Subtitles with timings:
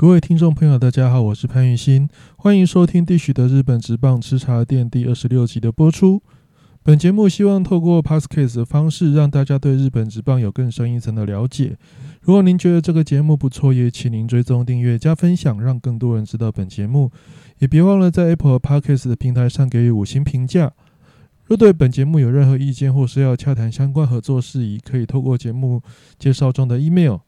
[0.00, 6.22] 各位听众朋友，大家好，我是潘玉新，欢迎收听《地许的日本职棒吃茶店》第二十六集的播出。
[6.82, 11.76] 本节目希望透过 Podcast 的方式，让大家对日本职棒有更深一层的了解。
[12.22, 17.10] 如果您觉得这个节目不错，也请您追踪、订阅、加分享，让更多人知道本节目。
[17.58, 20.72] 也别忘了在 Apple Podcast 的平台上给予五星评价。
[21.44, 25.82] 若对本节目有任何意见，或是要洽谈相关合作事宜，可以透过节目
[26.18, 27.18] 介绍中的 email，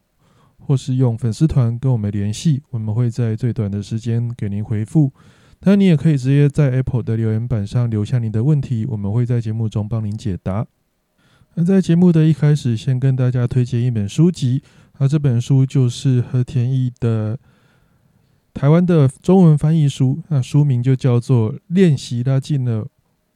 [0.65, 5.11] 或是用粉丝团跟我们联系，我们会在最短的时间给您回复。
[5.59, 10.65] 当然，你也可以直接在 Apple 的留言板上留下您的问题，我们会在节目中帮您解答。
[11.55, 14.63] 那在节目的一开始，先跟大家推荐一本书籍，
[14.99, 17.39] 那这本书就是和田义的
[18.53, 22.87] 台湾的中文翻译书，那书名就叫做《练习拉近了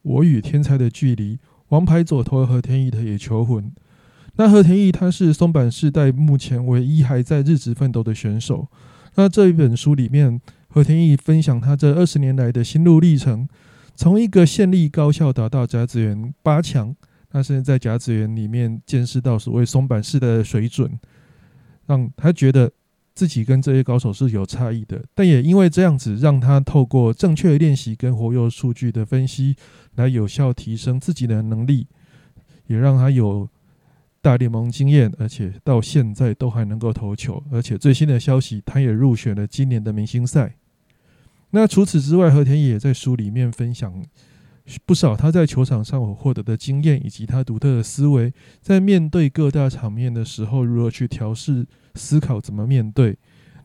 [0.01, 1.35] 我与天才的距离》，
[1.69, 3.71] 王牌左投和田义的野球魂。
[4.37, 8.67] 那和田义他是松坂世代目前唯一还在日职奋斗的选手。
[9.15, 13.47] 那这一本书里面，和田义分享他这二十年来的心路历程，
[13.95, 16.95] 从一个县立高校打到甲子园八强，
[17.31, 20.99] 那甚至在甲子园里面见识到所谓松坂世代的水准，
[21.87, 22.71] 让他觉得
[23.15, 25.03] 自己跟这些高手是有差异的。
[25.15, 29.55] 但也因为这样子，让他透过正确的练习跟活跃数据的分析，
[29.95, 31.87] 来有效提升自己的能力，
[32.67, 33.49] 也让他有。
[34.21, 40.55] 大联盟经验，而且到现在都还能够投球，而且最新的消息，他也入选了今年的明星赛。
[41.51, 44.05] 那除此之外，和田也在书里面分享
[44.85, 51.65] 不少他在球场上所获得的经验，以及他独特的思维，在面对各大场面的时候，如何去调试
[51.95, 53.17] 思考，怎么面对。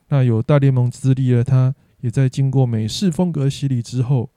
[0.07, 4.29] 那有大联盟资历的他，也在经过美式风格洗礼之后，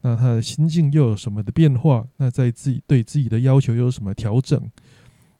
[0.00, 2.08] 那他的心境又有什么的变化？
[2.16, 4.60] 那在自己对自己的要求又有什么调整？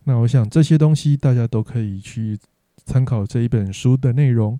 [0.05, 2.39] 那我想这些东西大家都可以去
[2.87, 4.59] 参考这一本书的内容。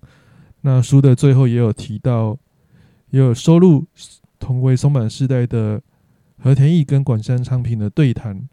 [0.61, 2.37] 那书的最后也有提到，
[3.09, 3.85] 也有收录
[4.39, 5.81] 同为松坂世代的
[6.37, 8.47] 和田义跟管山昌平的对谈。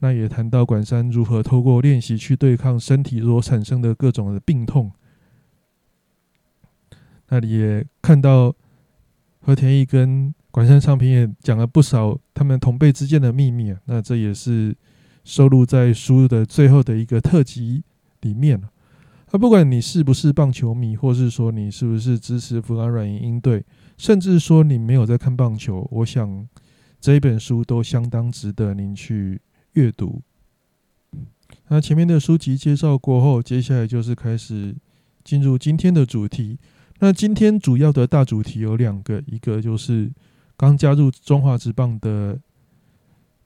[0.00, 4.92] 那也谈到管山如何透过练习去对抗身体所产生的各种的病痛。
[7.28, 8.54] 那里也看到
[9.40, 13.80] 和田义跟管山昌平也讲了不少他们同辈之间的秘密啊。
[13.86, 14.76] 那这也是。
[15.26, 17.82] 收录在书的最后的一个特辑
[18.20, 18.62] 里面
[19.32, 23.64] 那不管你是不是棒球迷，或是说你是不是支持福冈软银鹰队，
[23.98, 26.48] 甚至说你没有在看棒球，我想
[27.00, 29.40] 这一本书都相当值得您去
[29.72, 30.22] 阅读。
[31.66, 34.76] 那前面的书籍介绍过后，接下来就是开始
[35.24, 36.56] 进入今天的主题。
[37.00, 40.08] 那今天主要的大主题有两个，一个就是
[40.56, 42.38] 刚加入中华职棒的。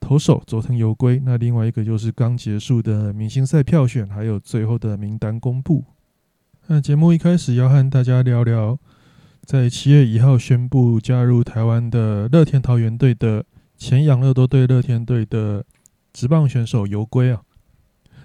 [0.01, 5.85] 投手佐藤游归，那另外一个就是刚结束的明星赛票选，还有最后的名单公布。
[6.67, 8.79] 那节目一开始要和大家聊聊，
[9.45, 13.45] 在七月一号宣布加入台湾的乐天桃园队的
[13.77, 15.65] 前养乐多队乐天队的
[16.13, 17.43] 职棒选手游归啊。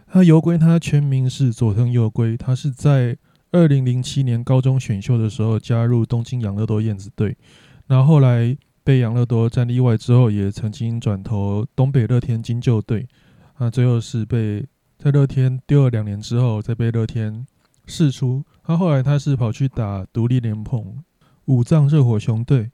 [0.07, 3.17] 他游归，他全名是佐藤游归，他是在
[3.51, 7.37] 二零零七年高中选秀的时候加入东京养乐多燕子队，
[7.85, 8.57] 然后后来。
[8.85, 13.07] 被养乐多战例外之后，也曾经转投东北乐天金鹫队，
[13.57, 14.63] 那，最后是被
[15.00, 17.47] 在乐天丢了两年之后，再被乐天
[17.88, 18.46] 释出。
[18.63, 21.03] 他后来他是跑去打独立联盟
[21.46, 22.69] 五藏热火熊队。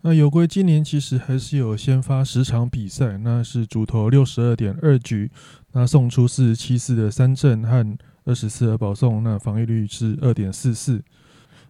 [0.00, 5.30] 那有归今年其实还是有先发十场比赛，那是主投六十二点二局，
[5.72, 11.04] 那送出四十七次的三振和二十四的保送，那防御率是二点四四。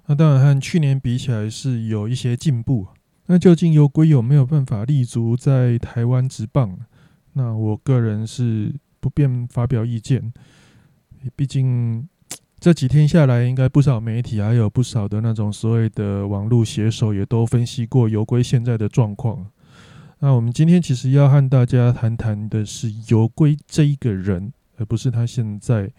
[0.06, 2.86] 那当然和去年比起来是有一些进步。
[3.30, 6.78] 那究竟有龟有没有办法立足在台湾直棒？
[7.34, 10.32] 那我个人是不便发表意见。
[11.36, 12.08] 毕竟
[12.58, 19.46] 这几天下来，应该不少媒体还有不少的那种所谓的网络写手也都分析过游龟现在的状况。
[20.20, 25.92] 那我们今天其实要和大家谈谈的是游龟这一个人，而不是他现在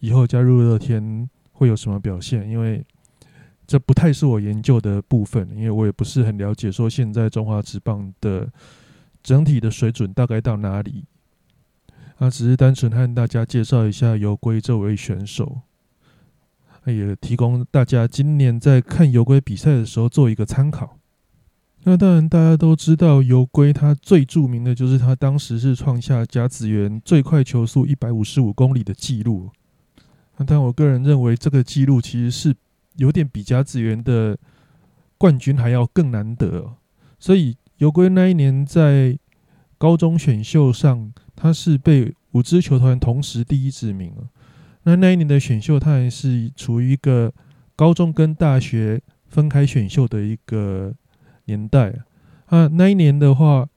[0.00, 2.82] 以后加入乐天会有什么表现，因为。
[3.66, 8.52] 这不太是我研究的部分，因为我也不是很了解说现在中华职棒的
[9.22, 11.04] 整体的水准大概到哪里。
[12.18, 15.62] 啊，只是单纯和大家介绍一下游龟这位选手，
[16.84, 20.98] 也提供大家今年在看游龟比赛的时候做一个参考。
[21.84, 29.50] 那当然大家都知道游龟，他最著名的就是他当时是创下甲子园最快球速一百五十五公里的记录。
[30.36, 32.54] 那但我个人认为这个记录其实是。
[32.96, 34.38] 有点比甲子园的
[35.18, 36.74] 冠军还要更难得，
[37.18, 39.18] 所以游龟那一年在
[39.78, 44.14] 高中选秀上，他是被五支球团同时第一指名。
[44.84, 47.32] 那那一年的选秀，他还是处于一个
[47.74, 50.94] 高中跟大学分开选秀的一个
[51.46, 51.94] 年代
[52.46, 52.66] 啊。
[52.68, 53.68] 那一年的话，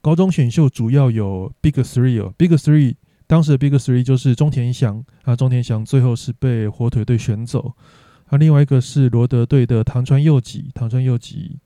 [0.00, 2.96] 高中选秀主要有 Big Three 哦，Big Three
[3.28, 7.74] 当时的 Big Three 就是中田翔啊，中田翔最后是被火腿队选走
[8.24, 8.38] 啊。
[8.38, 11.58] 另外一个是罗德队的唐川佑己，唐川佑己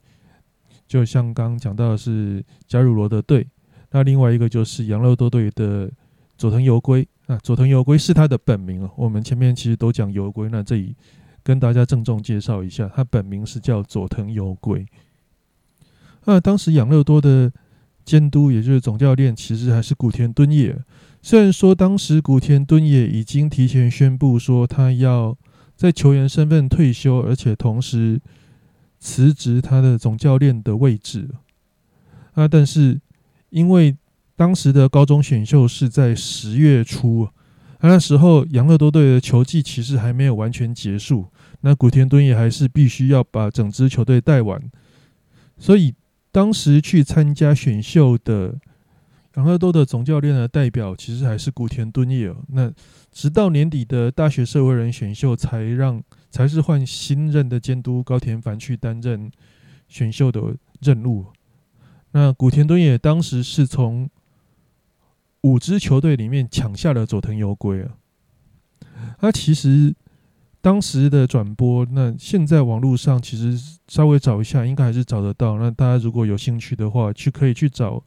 [0.88, 3.46] 就像刚讲到的是加入罗德队。
[3.92, 5.88] 那另外一个就是养乐多队的
[6.36, 8.90] 佐藤游归啊，佐藤游归是他的本名哦。
[8.96, 10.96] 我们前面其实都讲游归，那这里
[11.44, 14.84] 跟大家郑重介绍一下，他本名是叫佐藤游归。
[16.24, 17.52] 那当时养乐多的
[18.04, 20.76] 监督，也就是总教练，其实还是古田敦也。
[21.22, 25.34] 虽然说当时古田敦也已经提前宣布说他要
[25.74, 28.20] 在球员身份退休，而且同时
[28.98, 31.30] 辞职他的总教练的位置
[32.34, 33.00] 啊，但是。
[33.52, 33.94] 因为
[34.34, 37.28] 当时的高中选秀是在十月初，
[37.82, 41.26] 那时候养乐多队的球季其实还没有完全结束，
[41.60, 44.58] 那古田敦也还是必须要把整支球队带完，
[45.58, 45.94] 所以
[46.30, 48.58] 当时去参加选秀的
[49.32, 52.32] 港乐多的总教练的代表其实还是古田敦也。
[52.48, 52.70] 那
[53.10, 59.30] 直到年底的大学社会人选秀，才让才是换新任的监督高田凡去担任
[59.88, 61.26] 选秀的任务。
[62.12, 64.08] 那古田敦也当时是从
[65.40, 67.94] 五支球队里面抢下了佐藤游归啊。
[69.18, 69.94] 他其实
[70.60, 73.58] 当时的转播，那现在网络上其实
[73.88, 75.58] 稍微找一下，应该还是找得到。
[75.58, 78.04] 那大家如果有兴趣的话，去可以去找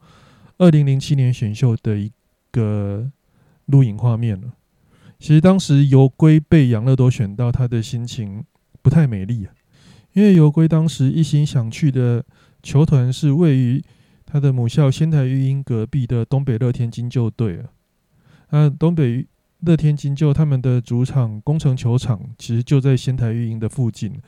[0.58, 2.10] 二零零七年选秀的一
[2.50, 3.10] 个
[3.66, 4.54] 录影画面了。
[5.18, 8.44] 其实当时游归被养乐多选到，他的心情
[8.82, 9.46] 不太美丽，
[10.12, 12.24] 因为游归当时一心想去的
[12.62, 13.82] 球团是位于。
[14.28, 17.70] 他的母校仙台育英隔壁的东北乐天金鹫队啊，
[18.50, 19.24] 那东北
[19.60, 24.20] 乐天金鹫他们的主场工程球场其实就在仙台育英的附近，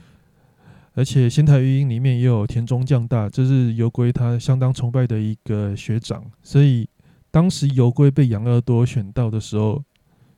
[0.99, 6.89] 而且仙台育英里面也有田中将大，这是游龟他相当崇拜的一个学长，所以
[7.31, 9.85] 当时游龟被养二多选到的时候，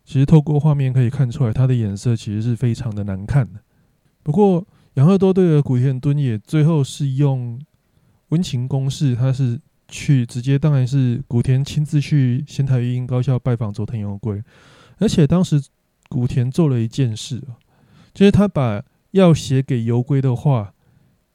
[0.04, 3.60] 其实透过画面可以看出来，他的眼色其实是非常的难看的。
[4.22, 7.58] 不过养二多对的古田敦也最后是用。
[8.30, 14.40] 温情攻势，他是去直接，当然是古田亲自去仙台育英高校拜访佐藤游归，
[14.98, 15.60] 而且当时
[16.08, 17.42] 古田做了一件事
[18.14, 18.80] 就是他把
[19.12, 20.72] 要写给游归的话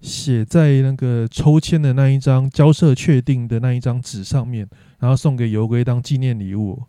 [0.01, 4.68] 写在那个抽签的那一张交涉确定的那一张纸上面，
[5.00, 6.83] 然后送给游归当纪念礼物。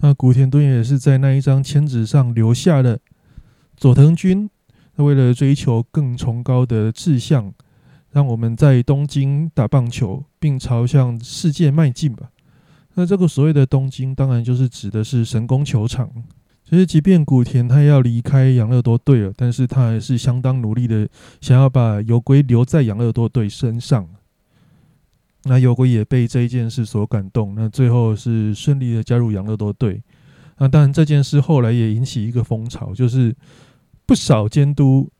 [0.00, 2.98] 那古田敦也是在那一张签纸上留下了
[3.76, 4.48] 佐藤君，
[4.96, 7.52] 他为了追求更崇高的志向。
[8.10, 12.28] 让我们在东京打棒球，并朝向世界迈进吧。
[12.92, 16.12] 那这个所谓的东京，当然就是指的是神宫球场。
[16.72, 21.06] 其实，即便古田他要离开养乐多队了，但是他还是相当努力的，
[21.38, 24.08] 想要把游龟留在养乐多队身上。
[25.42, 30.02] 那游龟也被这一件事所感动，那最后是顺利的加入养乐多队。
[30.56, 33.36] 那当然，这件事后来也引起一个风潮，就是
[34.06, 35.10] 不少监督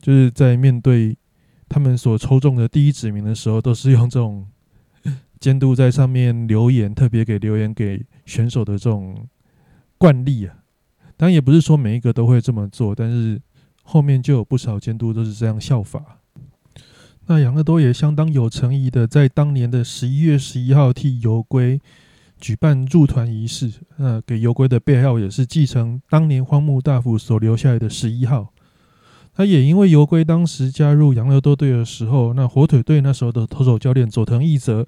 [0.00, 1.14] 就是在面对。
[1.68, 4.48] 他们所抽中的第一指名的时候，都是用这种
[5.38, 9.28] 监督在上面留言，特别给留言给选手的这种
[9.98, 10.56] 惯例啊。
[11.20, 13.38] 当然，也不是说每一个都会这么做，但是
[13.82, 16.02] 后面就有不少监督都是这样效法。
[17.26, 21.78] 那杨乐多也相当有诚意的，在当年的十一月十一号替游龟
[22.40, 23.70] 举办入团仪式。
[23.98, 28.54] 那给游龟的背号也是继承当年荒木大辅所留下来的十一号。
[29.34, 34.86] 他也因为游龟当时加入养乐多队的时候，那火腿队那时候的投手教练佐藤义则，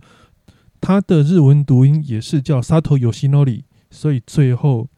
[0.81, 4.89] 他的日文读音也是叫 Sato Yoshinori，所以最后，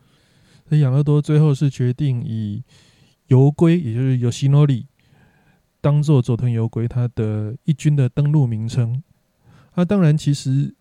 [0.69, 2.63] 那养乐多最后是决定以
[3.27, 4.87] 游龟，也就是尤西诺里
[5.81, 9.03] 当做佐藤游龟他的一军的登陆名称。
[9.75, 10.75] 那当然，其实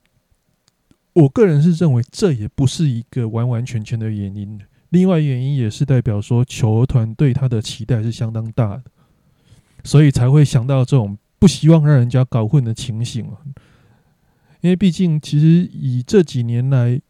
[1.14, 4.60] 我个人是认为这也不是一个完完全全的原因。
[4.90, 8.84] 另外原因也是代表说，球团对他的期待是相当大的，
[9.84, 13.42] 所以才会想到这种不希望让人家搞混的情形啊。
[14.62, 17.02] 因为毕竟，其实以这几年来，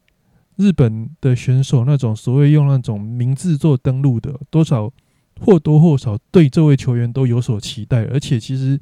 [0.56, 4.92] 日本的选手那种所谓用那种名字做登录的，多少
[5.40, 8.04] 或多或少对这位球员都有所期待。
[8.04, 8.78] 而且，其实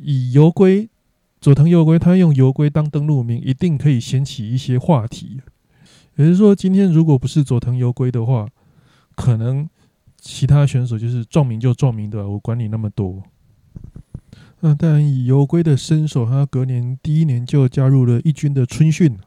[0.00, 0.88] 以游龟
[1.40, 5.40] 佐藤游龟，他用游龟当登录名，一定可以掀起一些话题。
[6.16, 8.46] 也就是说，今天如果不是佐藤游归的话，
[9.16, 9.68] 可能
[10.18, 13.22] 其他选手就是撞名就撞名的，我管你那么多。
[14.60, 19.18] 那当然，以游归的身手，他隔年第一年就加入了一军的春训。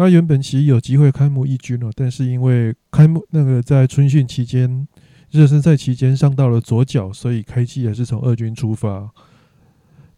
[0.00, 4.88] 他原本其实有机会开幕一军了，但是因为开幕那个在春训期间
[5.30, 9.10] 热身赛期间伤到了左脚，所以开季也是从二军出发。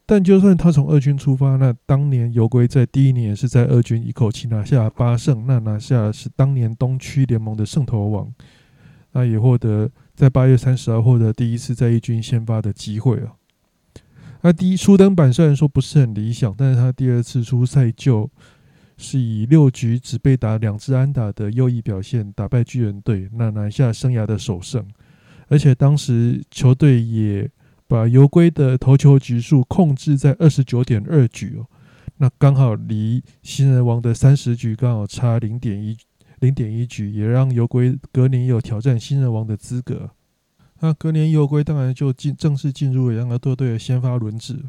[0.07, 8.33] 但就算他从二军出发，那当年游龟在第一年也是在二军一口气拿下八胜，那拿下是当年东区联盟的胜投王，
[9.11, 13.35] 那也获得在八月三十号获得第一次在一军先发的机会啊。
[14.43, 18.31] 那第一初登板虽然说不是很理想，但是他第二次出赛就
[18.97, 24.87] 是以六局只被打两支安打的优异表现打败巨人队，那拿下生涯的首胜，
[25.49, 27.51] 而且当时球队也。
[27.89, 31.67] 把游龟的投球局数控制在二十九点二局哦，
[32.17, 35.95] 那刚好离新人王的三十局刚好差零点一
[36.41, 40.09] 零点一局，也让游龟隔年有挑战新人王的资格。
[40.81, 44.65] 那隔年游龟当然就进正式进入了杨乐多队的先发轮值。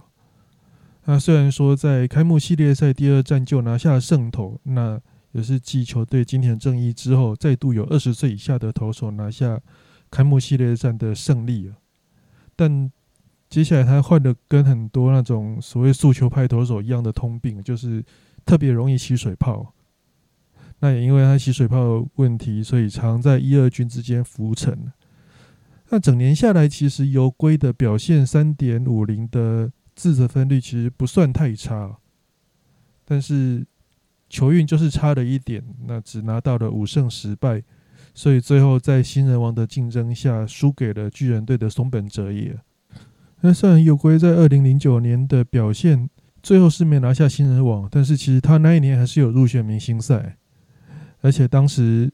[1.05, 4.99] 那虽然说在开幕系列赛第二战就拿下胜投，那
[5.31, 9.59] 也是继球队今天正义之后，再度有二十岁以下的投手拿下
[10.09, 11.75] 开幕系列战的胜利了，
[12.55, 12.91] 但。
[13.49, 18.03] 接下来他患的跟很多那种所谓速球派投手一样的通病，就是
[18.43, 19.75] 特别容易起水泡。
[20.79, 24.91] 那也因为他起水泡问题，所以常在一二军之间浮沉。
[25.89, 31.97] 那整年下来，其实游龟的表现三点五零的自责分率其实不算太差，
[33.05, 33.65] 但是
[34.29, 37.63] 球运就是差了一点，那只拿到了五胜十败，
[38.13, 42.57] 所以最后在新人王的竞争下，输给了巨人队的松本哲也。
[43.41, 46.09] 那虽然有龟在二零零九年的表现
[46.41, 50.37] 最后是没拿下新人王，但是其实他那一年还是有入选明星赛，
[51.21, 52.11] 而且当时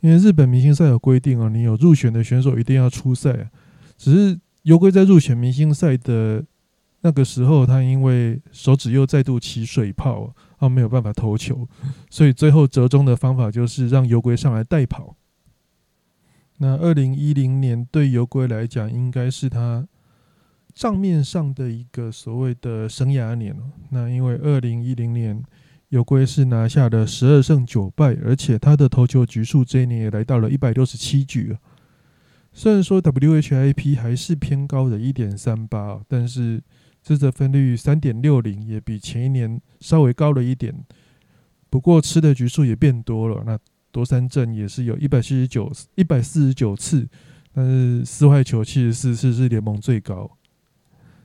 [0.00, 3.50] 因为日本明星赛有规定哦，你有入选的选手一定要出赛。
[3.98, 6.42] 只是游龟在入选明星赛的
[7.00, 11.68] 那个时候，他因为手指又再度起水泡，他没有办法投球，
[12.10, 15.16] 所以最后折中的方法就是让游龟上来代跑。
[16.58, 19.86] 那二零一零年对游龟来讲，应该是他。
[20.72, 25.42] 账面上的一个所谓的生涯年哦，那因为二零一零年
[25.88, 31.58] 有龟是拿下了十二胜九败，而且他的投球局数这一年也来到了一百六十七局啊。
[32.52, 36.62] 虽然说 WHIP 还是偏高的一点三八，但是
[37.02, 40.74] 自责分率三点六零也比前一年稍微高了一点。
[41.68, 43.58] 不过吃的局数也变多了，那
[43.90, 47.08] 多三阵也是有一百四十九一百四十九次，
[47.52, 50.30] 但是四坏球七十四次是联盟最高。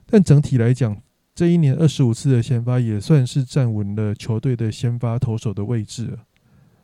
[0.06, 0.96] 但整体来讲，
[1.34, 6.18] 这一年二十五次的先发也算是站稳了球队的先发投手的位置了。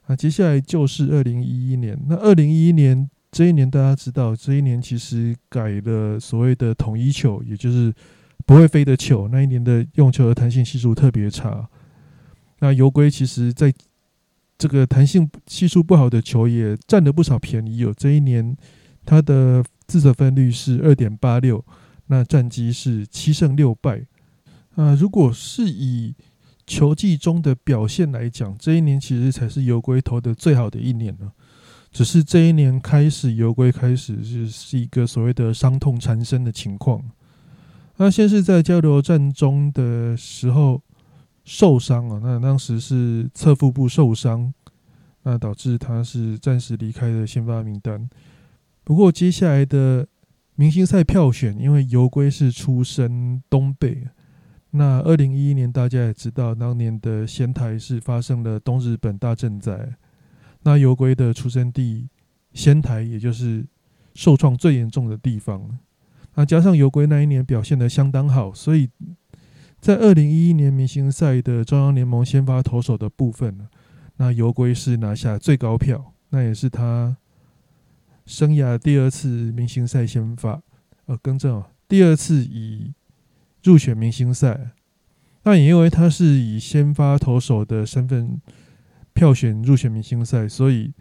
[0.06, 1.96] 啊，接下来就是二零一一年。
[2.08, 7.94] 那二零一一年这一年，大家知道，这一年其实改了所谓的统一球，也就是
[8.46, 9.28] 不会飞的球。
[9.28, 11.68] 那一年的用球的弹性系数特别差。
[12.60, 13.72] 那游龟其实在
[14.58, 17.78] 这个弹性系数不好的球也占了不少便宜。
[17.78, 18.56] 有这一年，
[19.04, 21.64] 它的自责分率是二点八六。
[22.06, 24.04] 那战绩是七胜六败，
[24.74, 26.14] 啊，如果是以
[26.66, 31.32] 球季中的表现来讲，这一年其实才是游龟投的最好的一年了。
[31.90, 37.02] 只是这一年开始，游龟开始是是一个所谓的伤痛缠身的情况。
[37.96, 40.82] 那先是在交流战中的时候
[41.44, 44.52] 受伤了，那当时是侧腹部受伤，
[45.22, 48.08] 那导致他是暂时离开了先发名单。
[48.84, 50.06] 不过接下来的。
[50.54, 54.06] 明星赛票选，因为游龟是出身东北，
[54.72, 59.94] 那二零一一年大家也知道，当年的仙台是发生了东日本大震灾，
[60.62, 62.06] 那游龟的出生地
[62.52, 63.64] 仙台，也就是
[64.14, 65.78] 受创最严重的地方。
[66.34, 68.88] 那加上游龟那一年表现的相当好，所以
[69.80, 73.68] 在二零一一年明星赛的中央联盟先发投手的部分，
[74.16, 77.16] 那游龟是拿下最高票，那也是他。
[78.24, 80.62] 生涯第二次明星赛先发，
[81.06, 82.94] 呃，更正哦，第二次以
[83.64, 84.70] 入选明星赛。
[85.42, 88.40] 那也因为他是以先发投手的身份
[89.12, 90.94] 票选入选明星赛，所以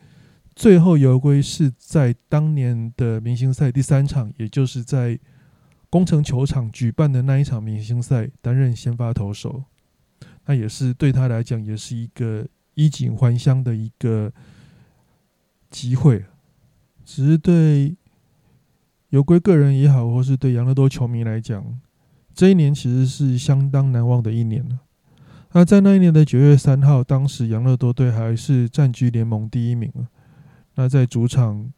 [0.56, 5.18] 最后游龟是在当年的明星赛第三场，也就是在
[5.90, 9.64] 工程球场举办的那一场明星赛担任先发投手。
[10.46, 14.32] 那也是对他来讲，也是一个衣锦还乡的一个
[15.70, 16.26] 机会。
[17.04, 17.96] 只是对
[19.10, 21.80] 游龟个人也好，或是对杨乐多球迷来讲，
[22.34, 24.80] 这一年其实是相当难忘的一年了。
[25.54, 30.08] 那在那一年的九月三号，当时杨乐多队还是占据联盟第一名了。
[30.82, 31.72] 那在主场，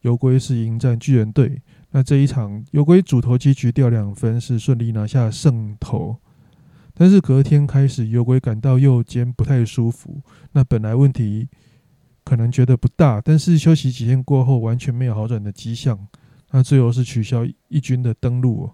[0.00, 1.62] 游龟是迎战巨人队。
[1.92, 6.16] 那这一场，游龟主投七局掉两分，是顺利拿下胜投。
[6.92, 10.20] 但是隔天开始，游龟感到右肩不太舒服。
[10.52, 11.48] 那本来问题。
[12.24, 15.98] 可能觉得不大，但是休息几天过后，完全没有好转的迹象。
[16.50, 18.68] 那最后是取消一军的登陆。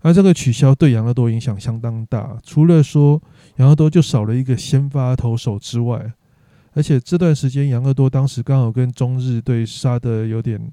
[0.00, 3.22] 而这个取消对养乐多影响相当大，除了说
[3.56, 6.12] 养乐多就少了一个先发投手之外，
[6.78, 10.72] 而且这段时间养乐多当时刚好跟中日队杀的有点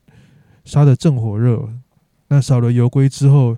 [0.63, 1.67] 杀的正火热，
[2.27, 3.57] 那少了游归之后，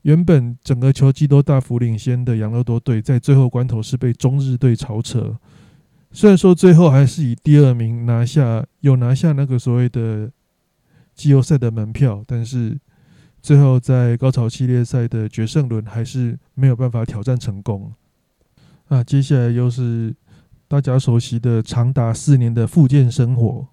[0.00, 5.38] 原本整个球季都大幅领先的养乐多队，在最后关头是被中日队超车。
[6.12, 10.30] 虽然说最后还是以第二名拿下，有拿下那个所谓的
[11.14, 12.80] 季后赛的门票，但是。
[13.42, 17.90] 最后，在高潮系列赛的决胜轮，还是没有办法挑战成功。
[18.88, 20.14] 那接下来又是
[20.70, 23.66] 大家熟悉的长达四年的复健生活。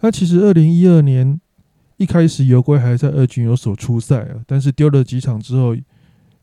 [0.00, 1.38] 那其实二零一二年
[1.98, 5.76] 一开始，游龟还在二军有所出赛啊，但是丢了几场之后，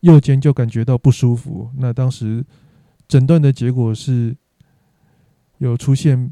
[0.02, 1.72] 右肩就感觉到不舒服。
[1.80, 2.46] 那当时
[3.08, 4.38] 诊断的结果是
[5.58, 6.32] 有出现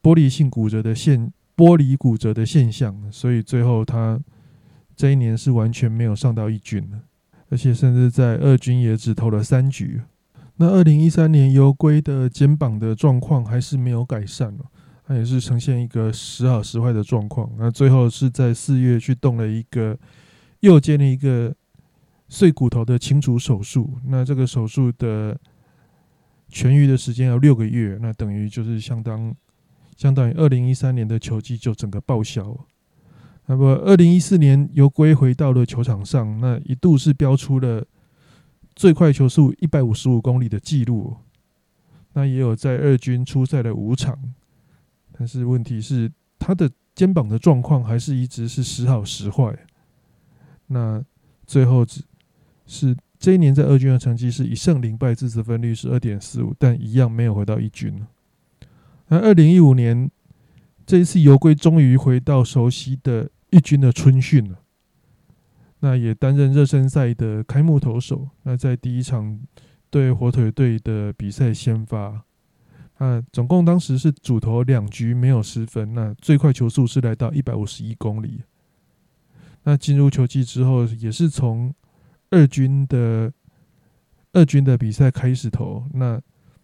[0.00, 4.20] 玻璃性骨折的现玻璃骨折的现象，所以最后他。
[4.94, 6.98] 这一年是完全没有上到一军的，
[7.50, 10.00] 而且甚至在二军也只投了三局。
[10.60, 14.64] 那二零一三年游龟的肩膀的状况还是没有改善了，
[15.06, 17.48] 它也是呈现一个时好时坏的状况。
[17.56, 19.96] 那最后是在四月去动了一个
[20.60, 21.54] 右肩的一个
[22.28, 23.88] 碎骨头的清除手术。
[24.06, 25.38] 那这个手术的
[26.50, 29.32] 痊愈的时间要六个月，那等于就是相当
[29.96, 32.56] 相当于二零一三年的球季就整个报销。
[33.46, 37.86] 那么，二零一四年由圭回到了球场上，那一度是标出了
[38.78, 41.16] 最快球速一百五十五公里的记录。
[42.12, 44.16] 那也有在二军出赛的五场，
[45.10, 46.08] 但是问题是
[46.38, 49.52] 他的肩膀的状况还是一直是时好时坏。
[50.68, 51.04] 那
[51.44, 52.02] 最后只
[52.66, 58.00] 是这一年在二军的成绩是一胜零败，自责分率是二点四五，但一样没有回到一军
[59.08, 60.08] 那二零一五年
[60.86, 63.28] 这一次游归终于回到熟悉的。
[63.50, 64.60] 一军的春训了，
[65.80, 68.28] 那也担任热身赛的开幕投手。
[68.42, 69.40] 那在第一场
[69.90, 72.24] 对火腿队的比赛先发，
[72.98, 78.42] 那总共当时是主投两局没有失分，那最快球速是来到一百五十一公里。
[79.64, 81.74] 那进入球季之后，也是从
[82.30, 83.32] 二军的
[84.32, 86.20] 二军的比赛开始投，那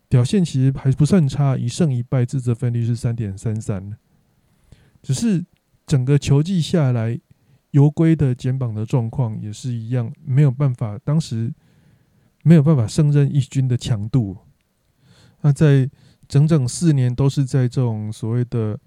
[0.08, 3.96] 表现其实还不算差，一胜一败，自责分率是三点三三，
[5.02, 5.44] 只是。
[5.86, 7.20] 整个球季下来，
[7.74, 11.52] 游龟的肩膀的状况也是一样，没有办法，当时
[12.44, 14.36] 没有办法胜任一军的强度。
[15.40, 15.90] 那在
[16.28, 18.78] 整整四年都是在这种所谓的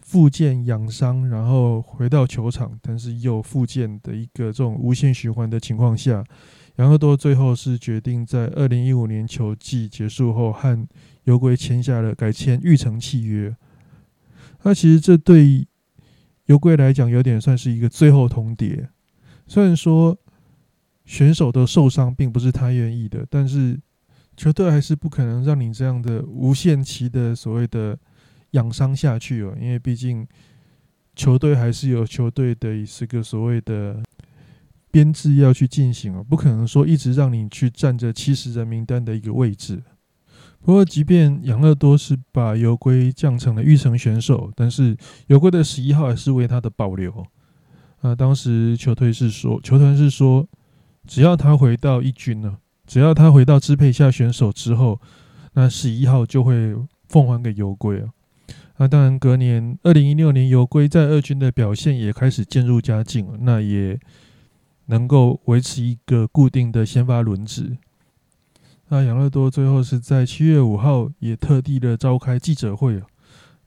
[0.00, 6.24] 复健养伤，然后回到球场，但是又复健的一个这种无限循环的情况下，
[6.78, 10.88] 杨乐多最后是决定在二零一五年球季结束后和
[11.22, 13.56] 游龟签下了改签预成契约。
[14.64, 15.68] 那其实这对。
[16.46, 18.86] 游归来讲，有点算是一个最后通牒。
[19.46, 20.16] 虽然说
[21.04, 23.78] 选手的受伤并不是他愿意的，但是
[24.36, 27.98] 球队还是不可能让你这样的无限期的所谓的
[28.52, 29.56] 养伤下去哦。
[29.60, 30.26] 因为毕竟
[31.14, 34.02] 球队还是有球队的这个所谓的
[34.90, 39.82] 编制要去进行哦，不可能说一直让你去占着七十人名单的一个位置。
[40.66, 44.96] 不过，即便养乐多是把游龟降成了预成选手，但是
[45.28, 47.24] 游龟的十一号还是为他的保留。
[48.00, 50.44] 啊，当时球队是说，球团是说，
[51.06, 55.00] 只要他回到一军呢，只要他回到支配下选手之后，
[55.52, 56.74] 那十一号就会
[57.08, 58.08] 奉还给游龟啊。
[58.78, 63.96] 那当然，隔年二零一六年，游龟在二军的表现也开始渐入佳境，那也
[64.86, 67.76] 能够维持一个固定的先发轮值。
[68.88, 73.06] 那养乐多最后是在七月五号也特地的召开记者会啊，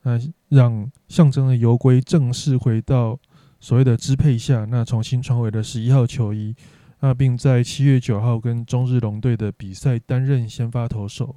[0.03, 3.19] 那让象征的油龟正式回到
[3.60, 6.55] 所谓的支配下，那重新穿回了十一号球衣，
[7.01, 11.36] 那并在七月九号跟中日龙队的比赛担任先发投手。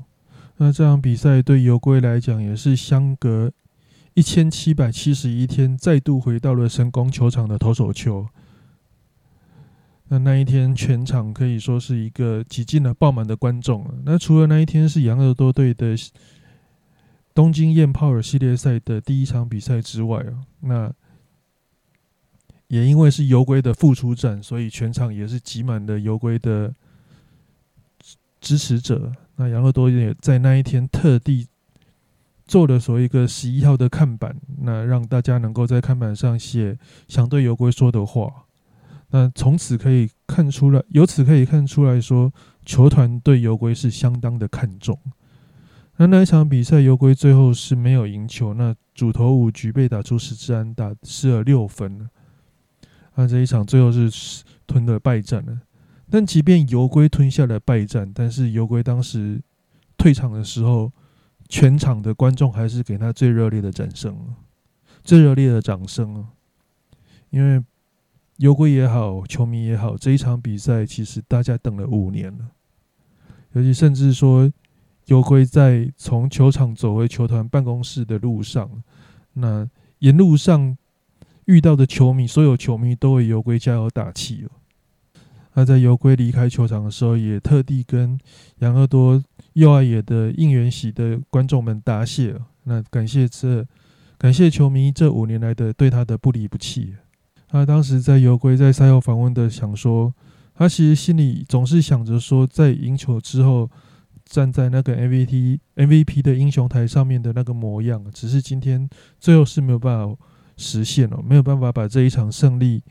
[0.58, 3.50] 那这场比赛对油龟来讲也是相隔
[4.14, 8.28] 一千七百七十一天再度回到了神宫球场的投手球。
[10.12, 15.96] 那那一天，全场可以说是一个挤进了爆满的观众那除了那一天是杨乐多队的
[17.32, 20.92] 东京焰炮尔系列赛的第一场比赛之外啊，那
[22.68, 26.74] 也因为是游龟的复出战，所以全场也是挤满了游龟的
[28.38, 29.10] 支持者。
[29.36, 31.46] 那杨乐多也在那一天特地
[32.46, 38.44] 做了所谓一个十一号的看板，那让大家能够在看板上写想对游龟说的话。
[39.12, 42.32] 那从此可以看出来，由此可以看出来说，
[42.64, 44.98] 球团对游龟是相当的看重。
[45.98, 52.08] 那那一场比赛，游龟最后是没有赢球，那主投五局被打出十支安打，失了六分
[53.14, 55.60] 那这一场最后是吞了败战了。
[56.10, 59.42] 但即便游龟吞下了败战，但是游龟当时
[59.98, 60.90] 退场的时候，
[61.50, 64.34] 全场的观众还是给他最热烈的掌声，
[65.04, 66.26] 最热烈的掌声
[67.28, 67.62] 因为
[68.42, 72.50] 游龟也好，球迷也好，这一场比赛其实大家等了五年了，
[73.52, 74.52] 尤其甚至说。
[75.06, 78.70] 游龟在从球场走回球团办公室的路上，
[79.32, 80.78] 那沿路上
[81.46, 84.46] 遇到的球迷，所有球迷都为游龟加油打气
[85.54, 88.16] 那在游龟离开球场的时候，也特地跟
[88.60, 89.20] 养乐多
[89.54, 92.36] 右外野的应援席的观众们答谢。
[92.62, 93.66] 那感谢这
[94.16, 96.94] 感谢球迷这五年来的对他的不离不弃。
[97.52, 100.12] 他当时在游归在赛后访问的想说，
[100.54, 103.70] 他其实心里总是想着说，在赢球之后。
[104.24, 108.88] 站在那个 MVP MVP 的英雄台上面的那个模样，只是今天
[109.20, 110.16] 最后是没有办法
[110.56, 112.82] 实现了，没有办法把这一场胜利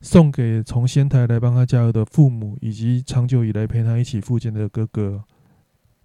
[0.00, 5.22] 送给从仙台来帮他加油的父母，以及长久以来陪他一起复健的哥哥。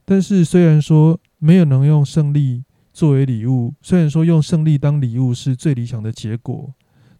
[0.06, 6.72] 但是虽然说没有能用胜利作为礼物，虽然说用胜利当礼物是最理想的结果，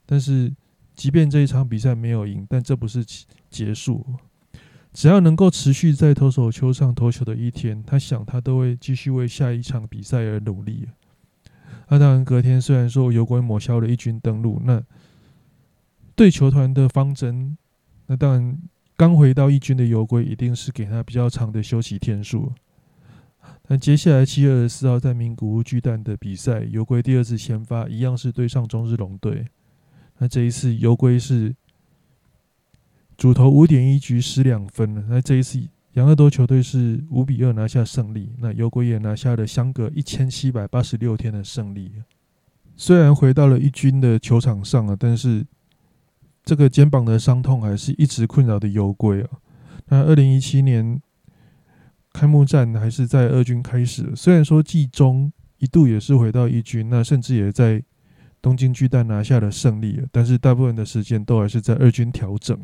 [0.06, 0.54] 但是
[0.98, 3.06] 即便这一场比赛没有赢，但这不是
[3.52, 4.04] 结束。
[4.92, 10.88] 只要能够持续在投手丘上投球的一天，他想他都会继续为下一场比赛而努力。
[11.90, 14.84] 那当然，隔天虽然说游龟抹消了一军登陆，那
[16.16, 17.56] 对球团的方针，
[18.08, 18.58] 那当然
[18.96, 22.52] 刚回到一军的游龟一定是给他比较长的休息天数。
[23.68, 29.46] 那接下来七月二十四号在名古屋巨蛋的比赛，游龟第二次先发，一样是对上中日龙队。
[30.18, 31.56] 那这一次游龟是。
[33.20, 35.04] 主投五点一局失两分了。
[35.10, 35.60] 那这一次，
[35.94, 38.32] 养乐多球队是五比二拿下胜利。
[38.38, 41.94] 那尤国也拿下了相隔一千七百八十六天的胜利。
[42.76, 45.44] 虽然回到了一军的球场上了，但是
[46.46, 49.30] 这个肩膀的伤痛还是一直困扰的尤龟啊。
[49.88, 51.02] 那二零一七年
[52.14, 54.16] 开幕战还是在二军开始。
[54.16, 57.84] 虽然说季中一度也是回到一军，那甚至也在
[58.42, 62.58] 东京巨蛋拿下了胜利，但是大部分的时间都还是在二军调整。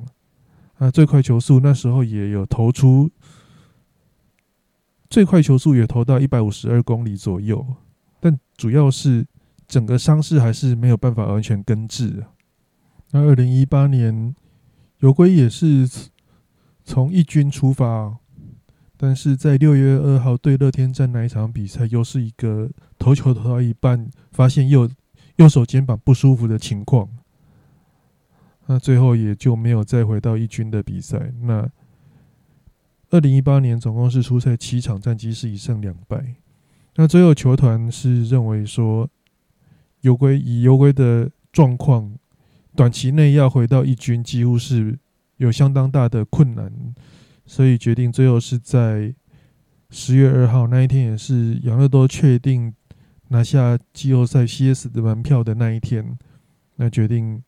[0.78, 3.10] 那最快球速那时候也有投出，
[5.10, 7.66] 最快球速也投到一百五十二公里左右，
[8.20, 9.26] 但主要是
[9.68, 12.26] 整个伤势还是没有办法完全根治。
[13.12, 14.36] 那二零一八年，
[15.00, 15.88] 游龟也是
[16.84, 18.18] 从一军出发，
[18.98, 24.90] 但是在六月二号对乐天站那一场比赛，又是一个投球投到一半，发现又
[25.38, 27.10] 右手肩膀不舒服的情况。
[28.66, 31.34] 那最后也就没有再回到一军的比赛。
[31.42, 31.70] 那
[33.10, 36.36] 二零一八年总共是出赛七场，战绩是一胜两败。
[36.96, 39.10] 那最后球团是认为说，
[40.02, 42.16] 游龟以游龟的状况，
[42.76, 44.98] 短期内要回到一军几乎是
[45.38, 46.72] 有相当大的困难，
[47.46, 49.14] 所以决定最后是在
[49.90, 52.74] 十月二号那一天，也是养乐多确定
[53.34, 56.18] 拿下季后赛 CS 的门票的那一天，
[56.78, 57.44] 那决定。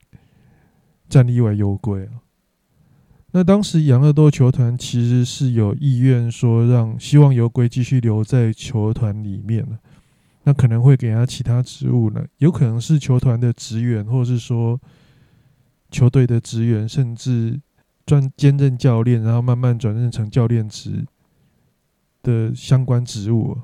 [1.07, 2.17] 战力外游归啊！
[3.31, 9.63] 那当时养乐多球团其实是有意愿说让希望游龟继续留在球团里面
[10.45, 14.81] 那可能会给他其他职务呢，有可能是球团的职员，或是说
[15.91, 17.61] 球队的职员，甚至
[18.07, 21.05] 专兼任教练，然后慢慢转任成教练职
[22.23, 23.55] 的相关职务。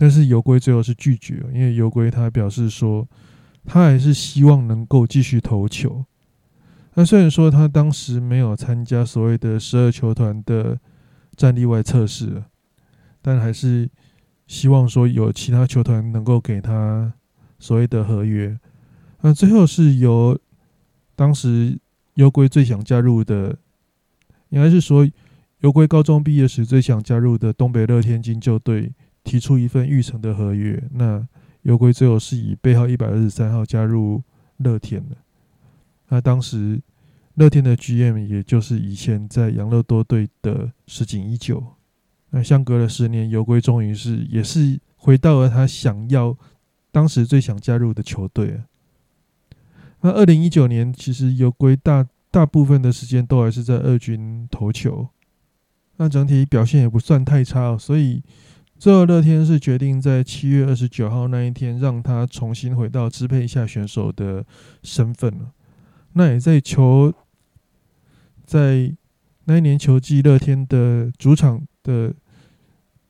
[0.00, 3.08] 但是游龟最后是拒绝，因为游龟他表示说，
[3.64, 6.04] 他还是希望能够继续投球。
[6.94, 10.78] 那虽然说他当时没有参加所谓的十二球团的
[11.34, 12.44] 战力外测试，
[13.20, 13.90] 但还是
[14.46, 17.12] 希望说有其他球团能够给他
[17.58, 18.56] 所谓的合约。
[19.22, 20.38] 那最后是由
[21.16, 21.76] 当时
[22.14, 23.58] 优龟最想加入的，
[24.50, 25.04] 应该是说
[25.62, 28.92] 优龟高中毕业时最想加入的东北乐天金鹫队
[29.28, 30.82] 提出一份预成的合约。
[30.92, 31.26] 那
[31.62, 34.22] 优龟最后是以背号一百二十三号加入
[34.56, 35.16] 乐天的。
[36.08, 36.80] 那当时。
[37.38, 41.64] 乐天的 GM 也就是以前在养乐多队的石井一久，
[42.30, 46.36] 那相隔了十年，游龟终于是也是回到了他想要
[46.90, 48.60] 当时最想加入的球队。
[50.00, 55.08] 那二零一九年，其实游龟大大部分的时间都还是在二军投球，
[55.98, 58.20] 那整体表现也不算太差，哦所以
[58.78, 64.44] 最后乐天是决定在七月二十九号那一天让他重新回到支配一下选手的
[64.82, 65.32] 身份。
[66.12, 67.12] 那也在球。
[68.44, 68.96] 在
[69.44, 72.14] 那一年球季，乐天的主场的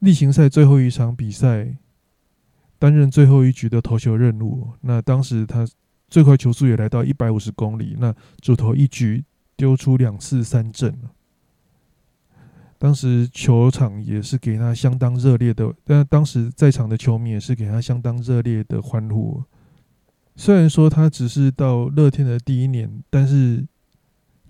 [0.00, 1.76] 例行赛最后一场比赛，
[2.76, 4.72] 担任最后一局的投球任务。
[4.80, 5.64] 那当时他
[6.08, 9.24] 最快球速也来到一百五十公里，那主投一局
[9.56, 10.92] 丢出两次三振
[12.78, 19.42] 当时球场也是给他相当热烈的，但当时在场的球迷也是给他相当热烈的欢呼。
[20.36, 23.66] 虽然说他只是到乐天的第一年，但是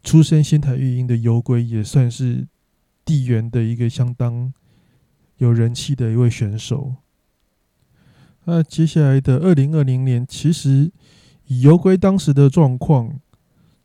[0.03, 2.47] 出身仙台育英的游龟也算是
[3.07, 4.53] 地缘的一个相当
[5.38, 6.97] 有人气的一位选手。
[8.45, 10.93] 那接下来的二零二零年，其实
[11.47, 13.19] 以游龟当时的状况，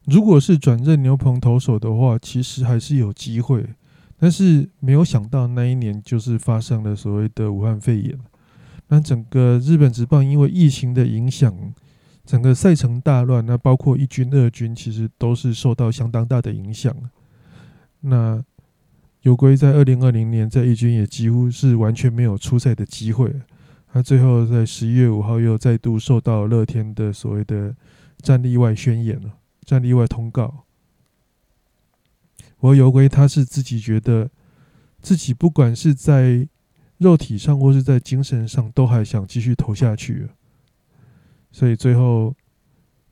[0.06, 3.65] 如果是转任牛棚投手的话，其实还是有机会。
[4.23, 8.17] 但是没有想到那一年就是发生了所谓的武汉肺炎，
[8.88, 11.53] 那整个日本职棒因为疫情的影响，
[12.25, 16.95] 整个赛程大乱，那包括一军、二军其实都是受到相当大的影响。
[17.99, 18.41] 那
[19.23, 23.29] 有归在二零二零年在一军也几乎是完全没有出赛的机会，
[23.91, 27.75] 他最后在十一月五号又再度受到乐天的所谓的
[28.21, 29.33] 战例外宣言了，
[29.65, 30.63] 战例外通告。
[32.63, 34.32] 我游归他是自己觉得，
[35.02, 36.47] 自己不管是在
[36.97, 40.30] 肉体上或是在精神上，都还想继续投下去，
[41.52, 42.34] 所以最后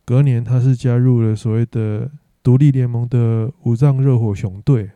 [0.06, 2.10] 隔年他是加入了所谓的
[2.42, 4.92] 独立联盟的五藏热火熊队。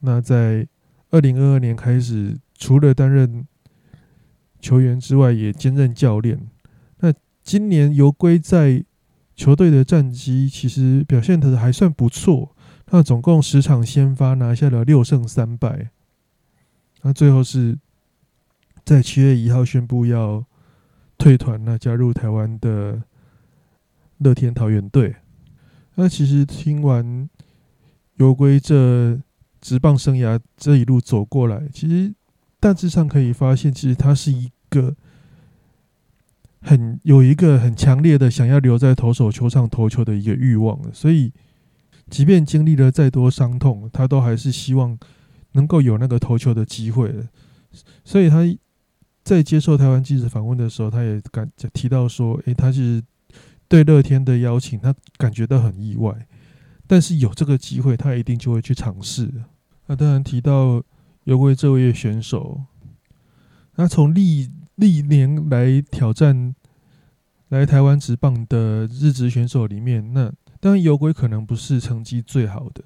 [0.00, 0.66] 那在
[1.10, 3.46] 二零二二年开始，除了担任
[4.58, 6.50] 球员之外，也兼任教练。
[6.98, 8.84] 那今年游归在
[9.36, 12.53] 球队的战绩其实表现的还算不错。
[12.94, 15.90] 那总共十场先发拿下了六胜三败，
[17.02, 17.76] 那最后是
[18.84, 20.44] 在七月一号宣布要
[21.18, 23.02] 退团，那加入台湾的
[24.18, 25.16] 乐天桃园队。
[25.96, 27.28] 那其实听完
[28.14, 29.20] 游归这
[29.60, 32.14] 职棒生涯这一路走过来，其实
[32.60, 34.94] 大致上可以发现，其实他是一个
[36.60, 41.32] 很有一个很强烈的想要留在投手球场投球的一个欲望，所以。
[42.10, 44.96] 即便经历了再多伤痛，他都还是希望
[45.52, 47.12] 能够有那个投球的机会。
[48.04, 48.42] 所以他
[49.24, 53.02] 在接受台湾记者访问的时候，他也感提到说：“诶，他是
[53.66, 56.26] 对乐天的邀请，他感觉到很意外，
[56.86, 59.32] 但是有这个机会，他一定就会去尝试。”
[59.88, 60.82] 那当然提到
[61.24, 62.60] 有位这位选手，
[63.76, 66.54] 那从历历年来挑战
[67.48, 70.30] 来台湾职棒的日职选手里面，那。
[70.64, 72.82] 当然，有鬼可能不是成绩最好的，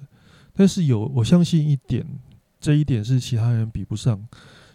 [0.53, 2.05] 但是有我相信一点，
[2.59, 4.27] 这一点是其他人比不上。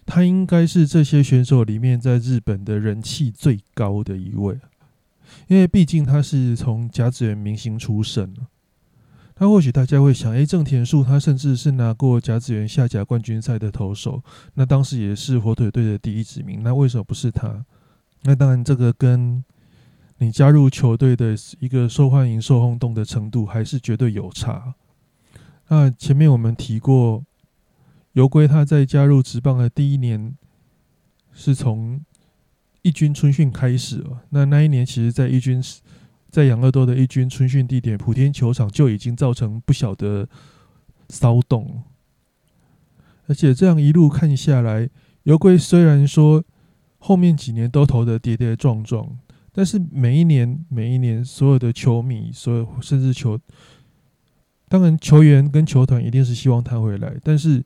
[0.07, 4.59] 他应该是这些选手里面在日本的人气最高的一位，
[5.49, 8.35] 因为毕竟他是从甲子园明星出身
[9.37, 17.67] 那或许大家会想，哎，正田树他甚至是拿过甲子园下甲冠军赛的投手，那当时也是火腿队的第一指名，那为什么不是他？
[18.23, 19.45] 那当然，这个跟
[20.18, 24.74] 你加入球队的一个受欢迎、受轰动的程度，还是绝对有差。
[25.68, 27.24] 那前面我们提过，
[28.12, 30.37] 游龟他在加入职棒的第一年，
[31.33, 32.00] 是从
[32.83, 34.22] 一军春训开始了。
[34.31, 35.62] 那那一年，其实，在一军
[36.31, 40.29] 在养乐多的一军春训地点普天球场就已经造成不小的
[41.09, 41.83] 骚动。
[43.27, 44.88] 而且这样一路看下来，
[45.24, 46.44] 游龟虽然说
[46.98, 49.18] 后面几年都投的跌跌撞撞。
[49.57, 53.38] 但是每一年，每一年，所有的球迷，所有甚至球，
[54.69, 57.64] 当然球员跟球团一定是希望他回来，但是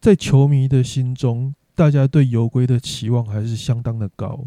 [0.00, 4.44] 在球迷的心中，大家对游龟的期望还是相当的高。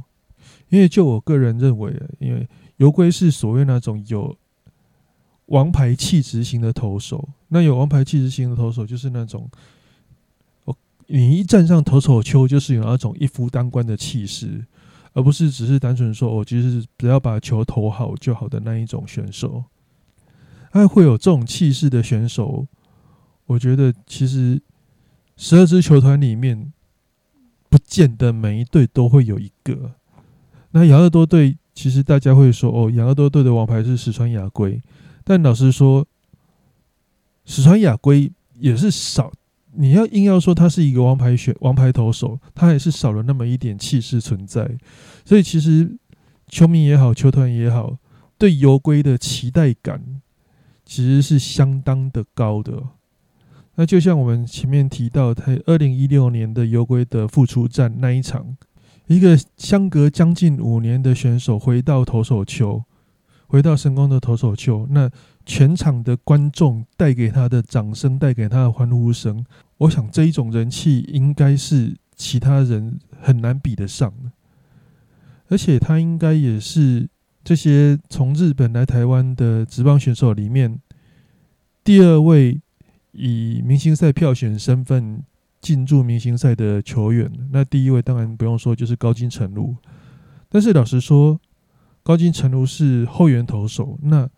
[0.68, 4.36] 因为就我个人认为，因为游龟是所谓那种有
[5.46, 9.50] 王牌气质型的投手，那有王牌气质型的投手就是那种，
[11.08, 14.66] 你一站上投手丘，就是有那种一夫当关的气势。
[15.18, 19.64] 而不是只是单纯说，我其实只要把球投好就好的那一种选手，
[20.72, 22.68] 他会有这种气势的选手，
[23.48, 24.62] 我觉得其实
[25.36, 26.72] 十二支球团里面，
[27.68, 29.96] 不见得每一队都会有一个。
[30.70, 34.80] 那养乐多队其实大家会说，哦，养乐多队的王牌是石川雅圭，
[35.24, 36.06] 但老实说，
[37.44, 39.34] 石川雅圭也是少。
[39.78, 44.78] 你要硬要说他是一个王牌选王牌投手，他还是少了那么一点气势存在。
[45.24, 45.98] 所以其实
[46.48, 47.98] 球迷也好，球团也好，
[48.38, 50.22] 对游龟的期待感
[50.84, 52.84] 其实是相当的高的。
[53.76, 58.58] 那就像我们前面提到，他二零一六年的游龟的复出战那一场，
[59.06, 62.84] 一个相隔将近五年的选手回到投手球，
[63.46, 65.08] 回到神宫的投手球，那
[65.48, 69.46] 全场的观众带给他的掌声，带给他的欢呼声，
[69.78, 74.32] 我想这一种人气应该是其他人很难比得上的。
[75.48, 77.08] 而且他应该也是
[77.46, 80.78] 这些从日本来台湾的职棒选手里面
[81.82, 82.60] 第二位
[83.14, 85.24] 以明星赛票选身份
[85.62, 87.32] 进驻明星赛的球员。
[87.52, 89.78] 那第一位当然不用说，就是高金城路。
[90.50, 91.40] 但是老实说，
[92.04, 94.30] 高金城如是后援投手，那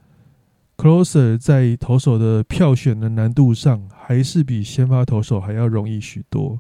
[0.79, 6.57] closer 在投手的票选的难度上，还是比先发投手还要容易许多。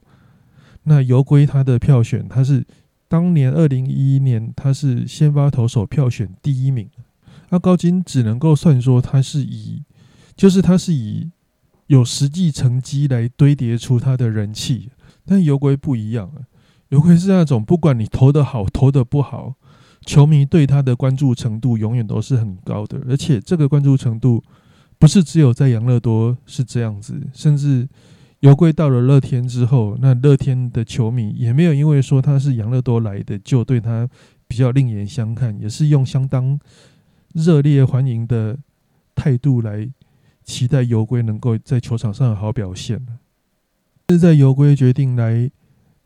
[0.83, 2.67] 那尤归他的票选，他是
[3.07, 6.89] 当年二零一一年，他是先发投手票选第一名。
[7.47, 9.83] 那高金只能够算说他是以，
[10.35, 11.31] 就是他是以
[11.87, 14.89] 有实际成绩来堆叠出他的人气，
[15.25, 16.43] 但尤归不一样啊。
[16.89, 19.55] 尤其是那种不管你投的好投的不好，
[20.09, 24.43] 球迷对他的关注程度永远都是很高的，而且这个关注程度
[24.97, 27.87] 不是只有在养乐多是这样子，甚至
[28.39, 34.09] 游归到了乐天之后，那乐天的球迷也没有因为说他是养乐多来的就对他
[34.47, 36.59] 比较另眼相看，也是用相当
[37.35, 38.57] 热烈欢迎的
[39.13, 39.87] 态度来
[40.43, 42.99] 期待游归能够在球场上有好表现。
[44.09, 45.51] 是在游归决定来。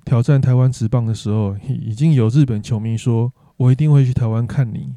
[0.05, 3.31] 挑战台湾职棒的时候，已经有日本球迷说
[3.63, 4.93] ：“我一定会去台湾看你。”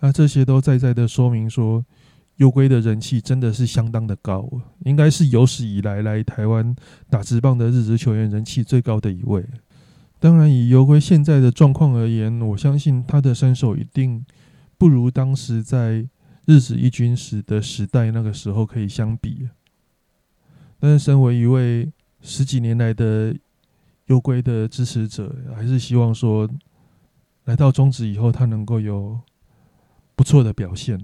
[0.00, 1.84] 那这些都在在的说明说，
[2.36, 4.48] 优龟的人气真的是相当的高，
[4.84, 6.74] 应该是有史以来来台湾
[7.10, 9.44] 打职棒的日职球员人气最高的一位。
[10.18, 14.24] 当然，以优龟现在的状况而言，我相信他的身手一定
[14.78, 16.06] 不如当时在
[16.46, 19.48] 日职一军时的时代那个时候可以相比。
[20.78, 21.92] 但是，身为一位
[22.22, 23.34] 十几年来的
[24.06, 26.48] 优归的支持者还是希望说，
[27.44, 29.18] 来到中职以后，他能够有
[30.14, 30.98] 不错的表现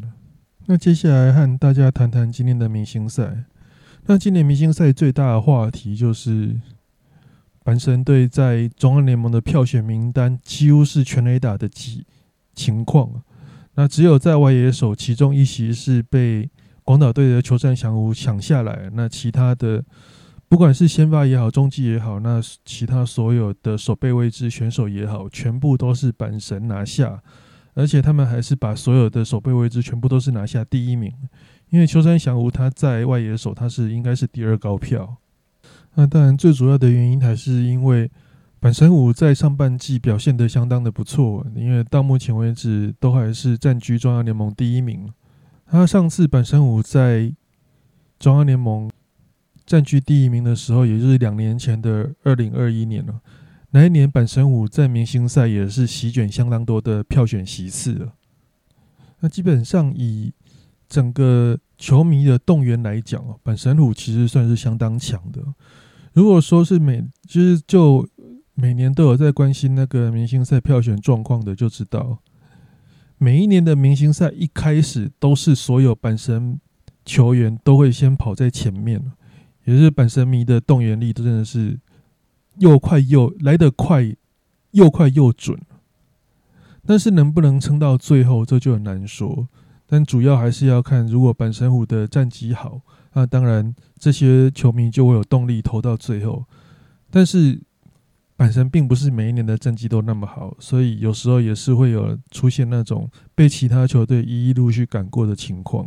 [0.66, 3.44] 那接下来和大家谈谈今天的明星赛。
[4.06, 6.60] 那今年明星赛最大的话题就是
[7.64, 12.04] 阪神队在中央联盟的票选名单几乎是全垒打的情
[12.54, 13.22] 情况。
[13.74, 16.48] 那只有在外野手其中一席是被
[16.82, 19.84] 广岛队的球战翔吾抢下来，那其他的。
[20.48, 27.20] 不管是先发也好，中继也好，那其他所有的守备位置选手也好，全部都是板神拿下，
[27.74, 31.12] 而且他们还是把所有的守备位置全部都是拿下第一名。
[31.70, 35.16] 因为秋山翔吾他在外野手，他是应该是第二高票。
[35.94, 38.08] 那当然最主要的原因还是因为
[38.60, 45.12] 板神武在上半季表现的相当的不错，因为到目前为止都还是占据中央联盟第一名。
[45.66, 47.34] 他上次板神武在
[48.20, 48.88] 中央联盟。
[49.66, 53.20] 占据第一名的时候，也就是两年前的二零二一年了。
[53.70, 58.14] 那一年，板神虎在明星赛也是席卷相当多的票选席次了。
[59.20, 60.32] 那基本上以
[60.88, 65.42] 整个球迷的动员来讲哦，板神虎其实算是相当强的。
[66.12, 68.08] 如果说是每就是就
[68.54, 72.18] 每年都有在关心那个明星赛票选状况的，就知道
[73.18, 76.58] 每一年的明星赛一开始都是所有板神
[77.04, 79.02] 球员都会先跑在前面
[79.66, 81.78] 也是本身迷的动员力，真的是
[82.58, 84.16] 又快又来得快，
[84.70, 85.60] 又快又准。
[86.86, 89.48] 但是能不能撑到最后，这就很难说。
[89.84, 92.80] 但主要还是要看，如果本神虎的战绩好，
[93.14, 96.44] 那当然这些球迷就会有动力投到最后。
[97.10, 97.60] 但是
[98.36, 105.86] 本身并不是每一年的战绩都那么好，所以有时候也是会有出现那种被其他球队一一陆续赶过的情况。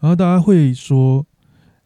[0.00, 1.24] 然后大家会说。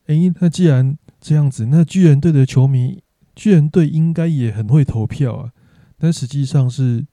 [0.06, 3.02] 诶，那既然这样子，那巨人队的球迷，
[3.34, 5.50] 巨人队应该也很会投票啊。
[5.98, 7.04] 但实际上是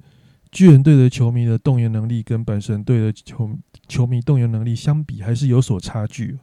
[0.52, 6.38] 巨人队的球迷的动员能力跟本神队的球球迷动员能力相比，还是有所差距。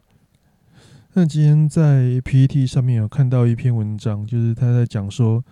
[1.12, 5.44] 那今天在 PPT 上面有看到一篇文章，就是他在讲说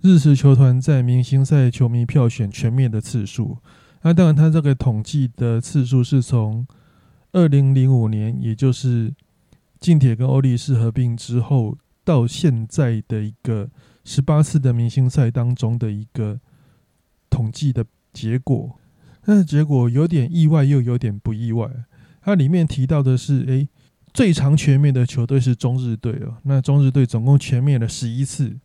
[0.00, 3.58] 日式球团在明星赛球迷票选全面的次数。
[4.00, 6.66] 那当然，他这个统计的次数是从
[7.32, 9.12] 二零零五年，也就是。
[9.80, 13.70] 近铁跟欧力士合并之后，到现在的一个
[14.04, 16.40] 十八次的明星赛当中的一个
[17.30, 18.78] 统计的结果，
[19.26, 21.70] 那结果有点意外，又有点不意外。
[22.22, 23.68] 它里面提到的是，诶，
[24.12, 26.38] 最长全面的球队是中日队哦。
[26.42, 28.56] 那中日队总共全面了十一次，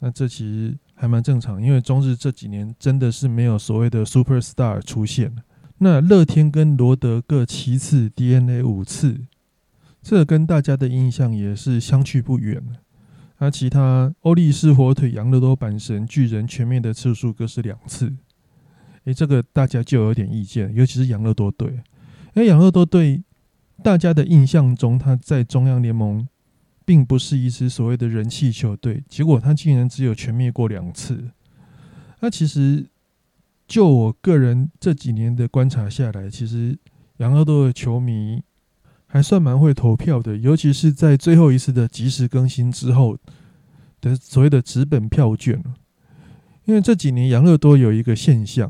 [0.00, 5.34] 那这其实还蛮正常，因为中日这几年真的是没有所谓的 super star 出现
[5.78, 9.20] 那乐天跟罗德各七次，DNA 五次。
[10.04, 12.62] 这跟大家的印象也是相去不远
[13.38, 18.14] 那其他欧力士、火腿、羊乐多、板神、巨人全面的次数各是两次。
[19.04, 21.68] 诶，这个大家就有点意见，尤其是养乐多队，
[22.34, 23.24] 因为养乐多队
[23.82, 26.28] 大家的印象中，他在中央联盟
[26.84, 31.30] 并不是一支所谓的人气球队，结果他竟然只有全灭过两次。
[32.20, 32.86] 那其实
[33.66, 36.78] 就我个人这几年的观察下来，其实
[37.16, 38.42] 养乐多的球迷
[39.14, 43.16] 还算蛮会投票的，尤其是在最后一次的及时更新之后
[44.00, 45.62] 的所谓的纸本票券
[46.64, 48.68] 因为这几年养乐多有一个现象，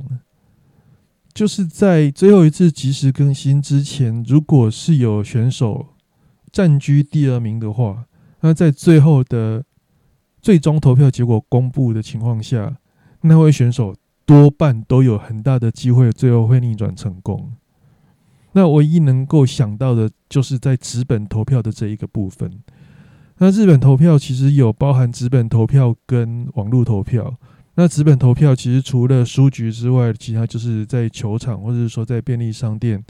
[1.32, 5.86] 就是在最后一次及时更新之前，如果是有选手
[6.53, 8.05] 占据第二名的话，
[8.40, 9.64] 那在最后的
[10.42, 12.76] 最终投票结果公布的情况下，
[13.22, 17.55] 那位选手多半都有很大的机会最后会逆转成功。
[18.55, 22.50] 那唯一能够想到的就是在纸本投票的这一个部分。
[23.38, 27.36] 那日本投票其实有包含纸本投票跟网络投票。
[27.74, 33.05] 那纸本投票其实除了书局之外，其他就是在球场或者是说在便利商店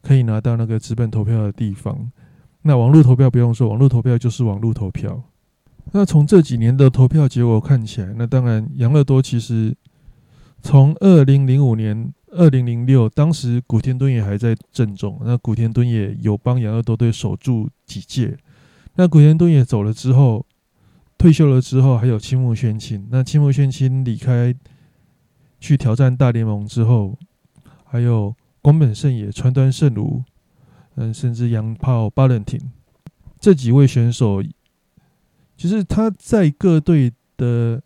[0.00, 2.10] 可以拿到那个纸本投票的地方。
[2.62, 5.22] 那网络投票不用说，网络投票就是网络投票。
[5.92, 9.76] 那从这几年的投票结果看起来，那当然养乐多其实
[10.62, 18.36] 从二零零五年、二零零六，当时古田敦也还在阵中，那古田敦也有帮养乐多队守住几届。
[18.94, 20.46] 那古田敦也走了之后。
[21.18, 23.08] 退休了之后，还有青木宣清。
[23.10, 24.54] 那青木宣清离开
[25.58, 27.18] 去挑战大联盟之后，
[27.82, 30.22] 还有宫本胜也、川端胜如，
[30.94, 32.60] 嗯，甚至洋炮巴伦廷
[33.40, 34.40] 这几位选手，
[35.56, 37.82] 其实他在各队的，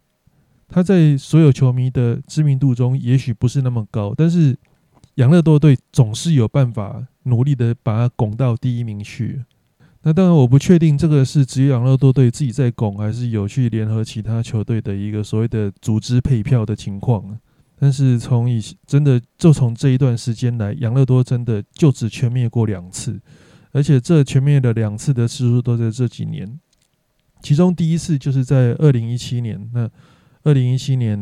[0.72, 4.56] 他在所有球迷的知名度中，也许不是那么高，但是
[5.16, 9.44] 养乐多队总是有办法努力的把他拱到第一名去。
[10.04, 17.38] 那当然，我不确定这个是只有养乐多队自己在拱，还是有去联合其他球队的一个所谓的组织配票的情况。
[17.78, 23.20] 但是从以真的就从这一段时间来，养乐多真的就只全灭过两次，
[23.72, 26.58] 而且这全灭的两次的次数都在这几年。
[27.42, 29.90] 其中第一次就是在二零一七年，那。
[30.45, 31.16] 二零一七年，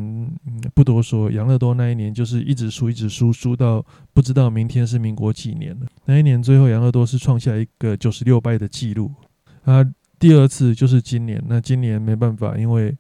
[0.74, 5.86] 不多说，养乐多那一年就是一直输，一直输，输到不知道明天是民国几年了。
[6.06, 9.12] 那一年最后养乐多是创下一个九十六败的记录。
[9.64, 9.84] 啊，
[10.18, 12.96] 第二次就是今年，那今年没办法，因为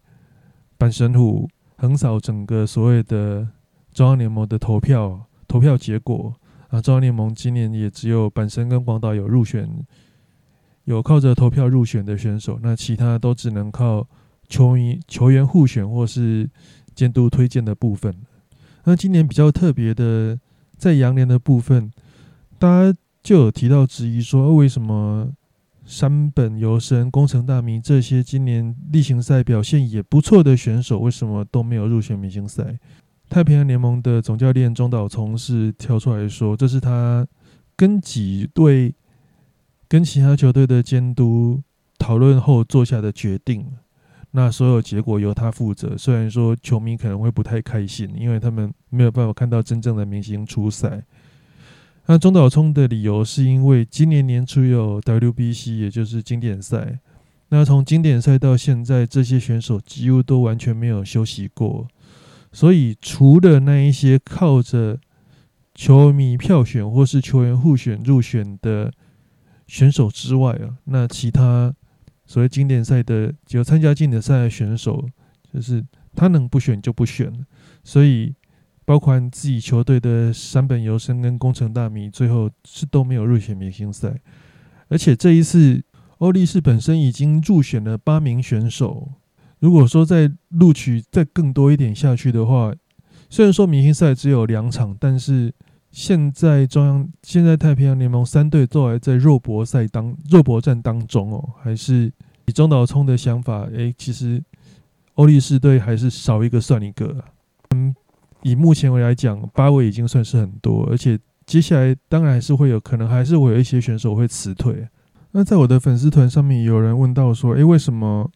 [0.78, 1.48] 阪神虎
[1.78, 3.48] 横扫整个所谓的
[3.94, 6.34] 中央联盟的投票投票结果
[6.68, 9.66] 啊，中央联盟今年也只有阪神跟广岛有入选，
[10.84, 14.06] 有靠着投票入选的选手，那其他都只能靠。
[14.50, 16.50] 球迷、球员互选或是
[16.94, 18.14] 监督推荐的部分，
[18.84, 20.38] 那今年比较特别的，
[20.76, 21.90] 在羊年的部分，
[22.58, 25.32] 大家就有提到质疑说，为什么
[25.86, 32.78] 山本由生、工程大明这些今年例行赛表现也不错的选手，为什么都没有入选明星赛？
[33.28, 37.26] 太平洋联盟的总教练中岛聪是跳出来说，这是他
[37.76, 38.92] 跟几队、
[39.88, 41.62] 跟其他球队的监督
[41.96, 43.64] 讨论后做下的决定。
[44.32, 45.98] 那所有结果由他负责。
[45.98, 51.02] 虽然说球迷可能会不太开心，因为他们没有办法看到真正的明星出赛。
[52.06, 57.00] 那中岛聪的理由是因为今年年初有 WBC，也就是经典赛。
[57.48, 61.88] 那从经典赛到现在，这些选手几乎都完全没有休息过。
[62.52, 64.98] 所以除了那一些靠着
[65.74, 68.92] 球迷票选或是球员互选入选的
[69.66, 71.74] 选手之外啊，那其他。
[72.30, 75.04] 所谓经典赛的只有参加经典赛的选手，
[75.52, 77.28] 就是他能不选就不选
[77.82, 78.32] 所以，
[78.84, 84.20] 包括自己球队的山本由生跟工程大米，最后是都没有入选明星赛。
[84.86, 85.82] 而且这一次，
[86.18, 89.10] 欧力士本身已经入选了八名选手。
[89.58, 92.72] 如果说再录取再更多一点下去的话，
[93.28, 95.52] 虽然说明星赛只有两场，但是
[95.90, 102.12] 现在中央现在太平洋联盟三队都还在肉搏赛当肉搏战当中哦，还是。
[102.46, 104.42] 以中岛聪的想法，诶，其实
[105.14, 107.22] 欧力士队还是少一个算一个。
[107.72, 107.94] 嗯，
[108.42, 111.16] 以目前为来讲，八位已经算是很多，而且
[111.46, 114.88] 接下来当然还是会有可能，还是会有一些选手会辞退。
[115.30, 118.28] 那在我的粉丝团上面，有人问到说，诶，为什么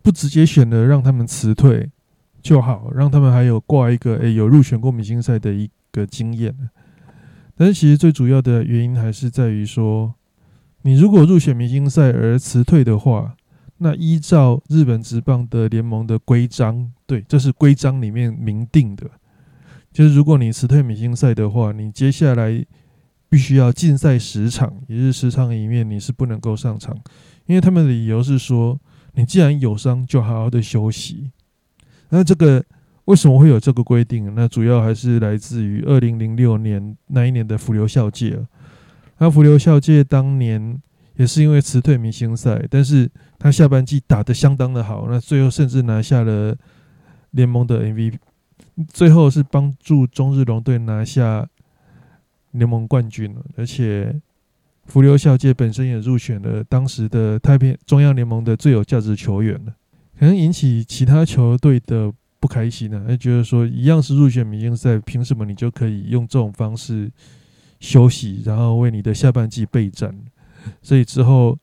[0.00, 1.90] 不直接选了让他们辞退
[2.40, 6.56] 就好，让他们还有挂一个诶有入选过明星赛的一个经验？
[7.56, 10.14] 但是其实最主要的原因还是在于说，
[10.82, 13.36] 你如果入选明星赛而辞退的话，
[13.78, 19.10] 那依照日本职棒的联盟的规章，对，这是规章里面明定的，
[19.92, 22.64] 就是如果你辞退明星赛的话，你接下来
[23.28, 26.96] 必须要禁赛十场，也是十场里面你是不能够上场，
[27.46, 28.80] 因为他们的理由是说，
[29.14, 31.30] 你既然有伤，就好好的休息。
[32.10, 32.64] 那这个
[33.06, 34.32] 为什么会有这个规定？
[34.34, 38.38] 那主要还是来自于二零零六年那一年的浮流校界。
[39.18, 40.80] 那浮流校界当年
[41.16, 46.56] 也是因为辞退明星赛，但是他下半季打得相当的好，那最后甚至拿下了
[47.32, 48.14] 联盟的 MVP，
[48.86, 51.48] 最后是帮助中日龙队拿下
[52.52, 53.34] 联盟冠军。
[53.56, 54.14] 而且
[54.86, 59.74] 浮流校界本身也入选了当时的太平中央联盟的最有价值球员了，
[60.18, 62.12] 可能引起其他球队的。
[62.42, 67.08] 不开心呢，他觉得说一样是入选明星赛，凭什么你就可以用这种方式
[67.78, 70.12] 休息，然后为你的下半季备战？
[70.82, 71.56] 所以之后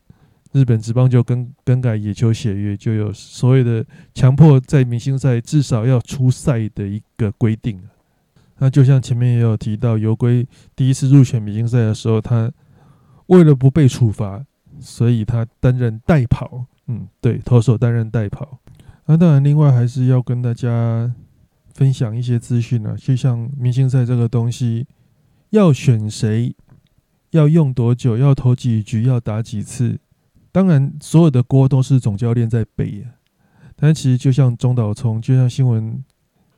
[0.54, 7.78] 日本职棒就更更改野球协约，就有所谓的强迫在明星赛至少要出赛的一个规定。
[8.60, 12.50] 那就像前面也有提到，游龟第一次入选明星赛的时候，他
[13.28, 14.42] 为了不被处罚，
[14.80, 16.66] 所以他担任代跑。
[16.88, 18.60] 嗯，对，投手担任代跑。
[19.12, 21.12] 那当然，另外还是要跟大家
[21.74, 22.96] 分享一些资讯了。
[22.96, 24.86] 就像明星赛这个东西，
[25.50, 26.56] 要选谁，
[27.32, 30.00] 要用多久，要投几局，要打几次，
[30.52, 33.04] 当然所有的锅都是总教练在背。
[33.76, 36.04] 但其实就像中岛聪，就像新闻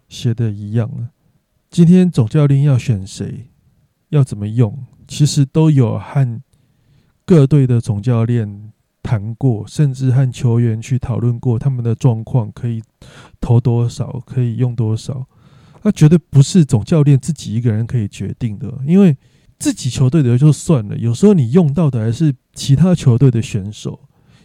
[0.10, 1.08] 写的一样啊，
[1.70, 3.47] 今天总教练要选谁，
[4.10, 4.78] 要怎么用，
[5.08, 6.41] 其实都有和
[7.24, 8.74] 各队的总教练。
[9.12, 12.82] 谈过，甚至和球员去讨论过他们的状况，可以
[13.41, 15.28] 投多少，可以用多少。
[15.82, 19.18] 那绝对不是总教练自己一个人可以决定的，因为
[19.59, 23.99] 自己球队的就算了，有时候你用到的还是其他球队的选手。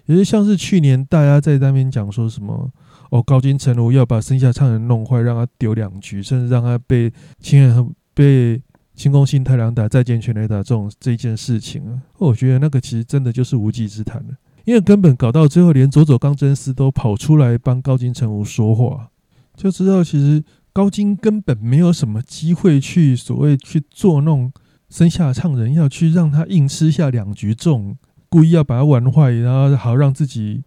[0.06, 2.68] 也是像是去年大家在那边讲说什么
[3.10, 8.60] 哦，高金成儒要把剩下唱人弄坏，让他丢两局，甚至让他被亲人被。
[8.96, 14.34] 清宫信太郎打再见全垒打这种这件事情啊，我觉得那个其实真的就是无稽之谈了，
[14.66, 19.10] 因为根本搞到最后，连佐佐冈真司都跑出来帮高金城武说话，
[19.54, 20.42] 就知道其实
[20.72, 24.52] 高金根本没有什么机会去所谓去做弄
[24.90, 27.96] 生下唱人要去让他硬吃下两局重
[28.28, 30.64] 故意要把他玩坏，然后好让自己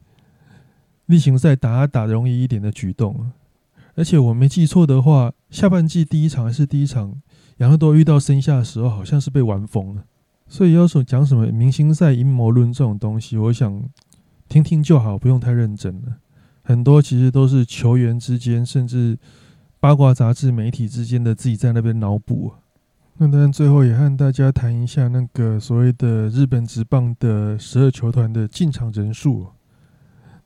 [1.07, 3.29] 例行赛打打容易一点的举动。
[3.95, 7.21] 而且我没记错的话，下半季第一场还是第一场。
[7.57, 10.05] 杨乐多遇到生下的时候，好像是被玩疯了，
[10.49, 13.81] 所以要说讲什么明星赛阴谋论这种东西，我想
[14.49, 16.17] 听听就好，不用太认真了。
[16.63, 19.17] 很多其实都是球员之间，甚至
[19.79, 22.51] 八卦杂志媒体之间的自己在那边脑补。
[23.17, 29.47] 那当然，最后也和大家谈一下那个所谓的日本职棒的十二球团的进场人数。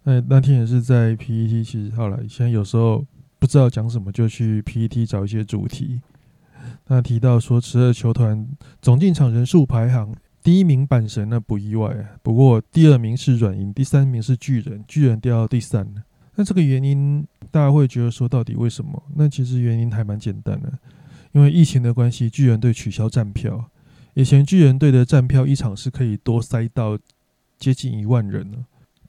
[0.04, 3.06] 那那天也是在 PET，其实后来现在有时候
[3.40, 6.02] 不知道讲什么，就去 PET 找一些主题。
[6.88, 8.48] 那提到说，十二球团
[8.82, 11.96] 总进场人数排行第一名阪神，那不意外。
[12.22, 15.88] 不过第二名是软银，第三名是巨人，巨人掉到第三。
[16.36, 19.04] 那这个原因，大家会觉得说，到底为什么？
[19.16, 20.72] 那其实原因还蛮简单的，
[21.32, 23.70] 因为疫情的关系，巨人队取消站票。
[24.14, 26.98] 以前巨人队的站票一场是可以多塞到
[27.58, 28.58] 接近一万人了。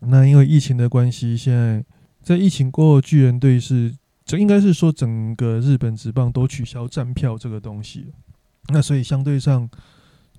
[0.01, 1.85] 那因为疫情的关系，现在
[2.23, 3.95] 在疫情过后，巨人队是。
[4.25, 8.13] 这应该是说，整个日本职棒都取消站票这个东西，
[8.69, 9.69] 那所以相对上，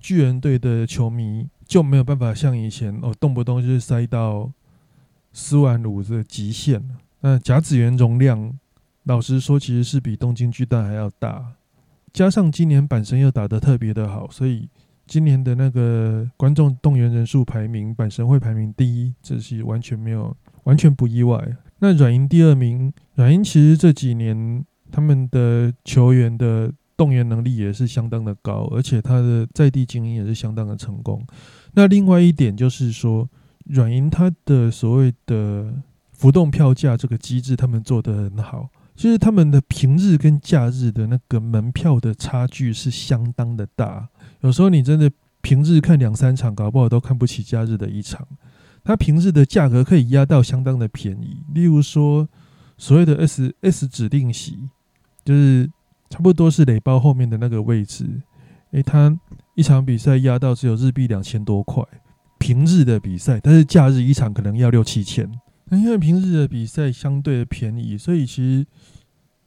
[0.00, 4.50] 巨人队的球迷就没有办法像以前哦，动不动就是塞到
[5.32, 6.82] 四万五的极限。
[7.20, 8.58] 那甲子园容量，
[9.04, 11.52] 老实说，其实是比东京巨蛋还要大。
[12.12, 14.68] 加上今年阪神又打得特别的好，所以
[15.06, 21.56] 今年的那个观众动员人数排名，阪神会排名第一，这是完全没有，完全不意外。
[21.78, 31.22] 那软银第二名，软银其实这几年他们的球员的动员能力也是相当的高，而且他的在地经营也是相当的成功。
[31.74, 33.28] 那另外一点就是说，
[33.66, 35.74] 软银它的所谓的
[36.12, 44.08] 浮动票价这个机制，他们做得很好，就是他们的平日跟假日的那个门票的差距是相当的大，
[44.40, 45.10] 有时候你真的
[45.42, 48.26] 平日看两三场，搞不好都看不起假日的一场。
[48.86, 52.28] 它平日的价格可以压到相当的便宜，例如说
[52.78, 54.56] 所谓的 S S 指定席，
[55.24, 55.68] 就是
[56.08, 58.22] 差不多是垒包后面的那个位置，
[58.70, 59.18] 诶，它
[59.56, 61.82] 一场比赛压到只有日币两千多块，
[62.38, 65.28] 平日的比赛，但是假日一场可能要六七千。
[65.64, 68.66] 那因为平日的比赛相对的便宜，所以其实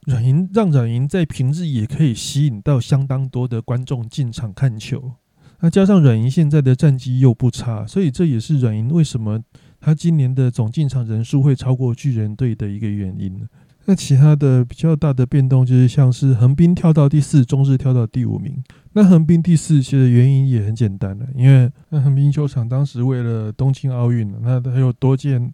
[0.01, 5.13] 软银让软银在平日也可以吸引到相当多的观众进场看球。
[5.61, 9.39] 那加上软银现在的战绩又不差，所以这也是软银为什么
[9.81, 13.47] 他今年的总进场人数会超过巨人队的一个原因。
[13.85, 18.63] 那其他的比较大的变动就是像是横滨跳到第四，中日跳到第五名。
[18.93, 25.51] 那横滨第四其实原因也很简单了，因为那横滨球场当时为了东京奥运，那它有多建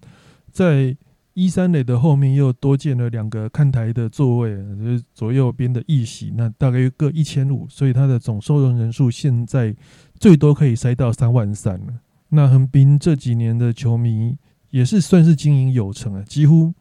[0.51, 0.95] 在
[1.36, 9.76] 一三垒的后面又多建了两个看台的座位，就是左右边的一席，那大概各一千五，所以它的总收容人数现在
[10.18, 11.94] 最多可以塞到三万三了。
[12.30, 14.38] 那横滨这几年的球迷
[14.70, 16.74] 也是算是经营有成啊，几乎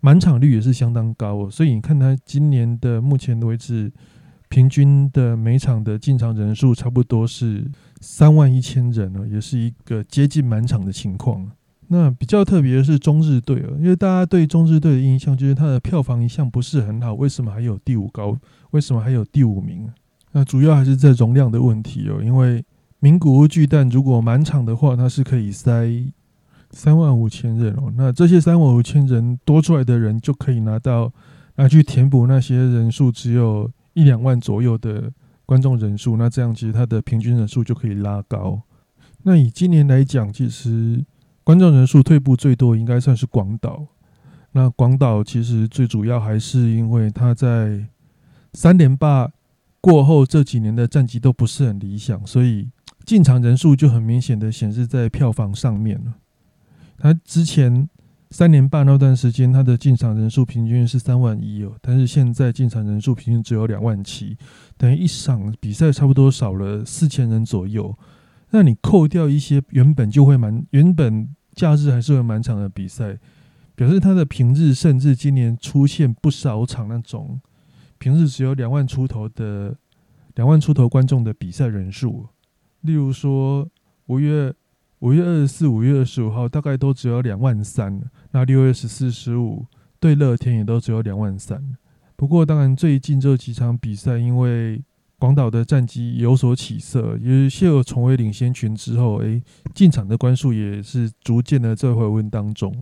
[0.00, 1.50] 满场率也是相当高哦。
[1.50, 3.90] 所以你看他今年的目前为止
[4.50, 7.66] 平均的每场的进场人数差不多是
[8.02, 11.50] 三万一千人哦，也是一个接近满场的情况。
[11.90, 18.36] 那比较特别的是中日队哦，因为大家对中日队的印象就是它的票房一向不是很好，为什么还有第五高？
[18.72, 19.90] 为什么还有第五名？
[20.32, 22.62] 那主要还是在容量的问题哦，因为
[23.00, 25.72] 名古屋巨蛋如果满场的话，它是可以塞
[26.72, 27.90] 三万五千人哦。
[27.96, 31.10] 那这些三万五千人多出来的人，就可以拿到
[31.56, 35.10] 拿去填补那些人数只有一两万左右的
[35.46, 36.18] 观众人数。
[36.18, 38.60] 那这样其实它的平均人数就可以拉高。
[39.22, 41.02] 那以今年来讲，其实。
[41.48, 43.86] 观众人数退步最多应该算是广岛。
[44.52, 47.86] 那广岛其实最主要还是因为他在
[48.52, 49.30] 三连霸
[49.80, 52.68] 过后这几年的战绩都不是很理想，所以
[53.06, 56.12] 进场人数就很明显的显示在票房上面了。
[56.98, 57.88] 他之前
[58.28, 64.36] 三连霸那段时间，他的进场人数平均是三万一哦，但是现在进场人数平均只有两万七，
[64.76, 67.98] 等于一场比赛差不多少了四千人左右。
[68.50, 71.34] 那你扣掉一些原本就会蛮原本。
[71.58, 73.18] 假日还是会满场的比赛，
[73.74, 77.40] 表示他的平日甚至今年出现不少场那种
[77.98, 79.76] 平日只有两万出头的
[80.36, 82.28] 两万出头观众的比赛人数。
[82.82, 83.68] 例如说
[84.06, 84.54] 五月
[85.00, 88.00] 五月二十四、五月二十五号大概都只有两万三，
[88.30, 89.66] 那六月十四、十五
[89.98, 91.76] 对乐天也都只有两万三。
[92.14, 94.80] 不过当然最近这几场比赛，因为
[95.18, 99.42] 广岛的战绩有所起色，因为谢尔重回领先群之后，诶，
[99.74, 102.72] 进场的关数也是逐渐的在回温当中。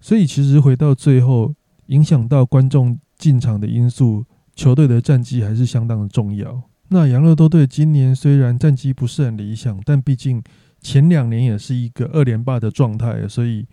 [0.00, 1.54] 所以其实回到最后，
[1.86, 4.24] 影响到观众进场的因素，
[4.54, 6.62] 球队的战绩还是相当的重要。
[6.88, 10.42] 那杨乐多队今年虽然战绩不是很理想，但毕竟
[10.80, 13.66] 前两年也是一个二连霸的状态，所以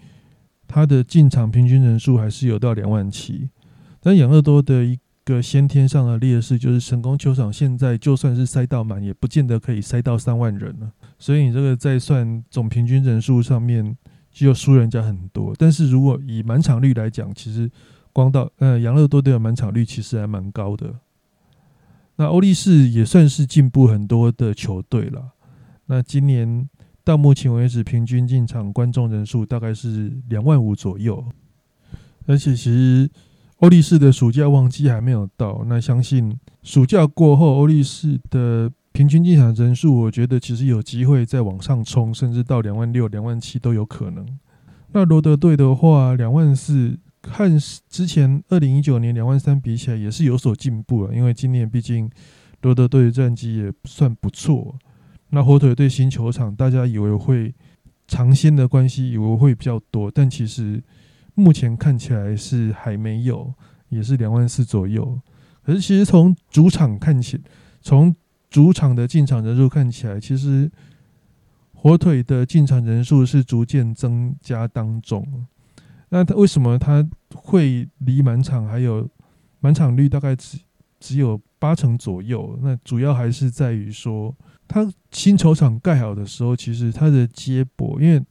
[0.68, 3.50] 他的进场平均人数还是有到两万七。
[4.02, 10.92] 但养乐多的一个先天上的劣势就是成功球场现在就算是塞到满，也不见得可以塞到三万人了。
[11.18, 13.98] 所以你这个在算总平均人数上面
[14.32, 15.56] 就输人家很多。
[15.58, 17.72] 但是如果以满场率来讲，其实
[18.12, 20.94] 光到呃杨乐多队的满场率其实还蛮高的。
[22.18, 25.32] 那欧力士也算是进步很多的球队了。
[25.86, 26.70] 那今年
[27.04, 31.26] 到目前为止，平均进场观众人数大概是两万五左右，
[32.26, 33.10] 而且其实。
[33.64, 44.26] 欧力士的暑假旺季还没有到，那相信暑假过后，欧力士的平均进场人数，我觉得其实有机会再往上冲，甚至到两万六、两万七都有可能。
[44.92, 47.58] 那罗德队的话，两万四，看
[47.88, 51.16] 之前二零一九年两万三比起来，也是有所进步了。
[51.16, 52.12] 因为今年毕竟
[52.64, 54.76] 罗德队的战绩也算不错。
[55.30, 57.56] 那火腿队新球场，大家以为会
[58.10, 60.84] 尝鲜的关系，以为会比较多，但其实。
[61.36, 63.54] 目前看起来是还没有，
[63.90, 65.20] 也是两万四左右。
[65.64, 67.42] 可是其实从主场看起，
[67.82, 68.16] 从
[68.50, 70.70] 主场的进场人数看起来，其实
[71.74, 75.48] 火腿的进场人数是逐渐增加当中。
[76.10, 77.04] 那他为什么他
[77.34, 79.10] 会离满场还有
[79.60, 80.60] 满场率大概只
[81.00, 82.60] 只有八成左右？
[82.62, 84.36] 那主要还是在于说，
[84.68, 88.24] 他新球场盖好的时候，其实他的接驳，因为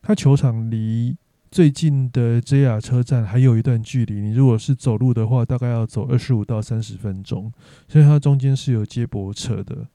[0.00, 1.16] 他球场离
[1.50, 7.52] 最近的 JR 车站还有一段距离，你如果是走路的话，大概要走二十五到三十分钟，
[7.88, 9.88] 所以它中间是有接驳车的。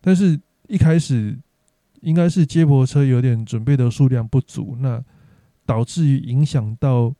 [0.00, 0.38] 但是
[0.68, 1.38] 一开始
[2.00, 5.02] 应该是接驳车有点准备的数量不足，那
[5.64, 7.14] 导致于影响到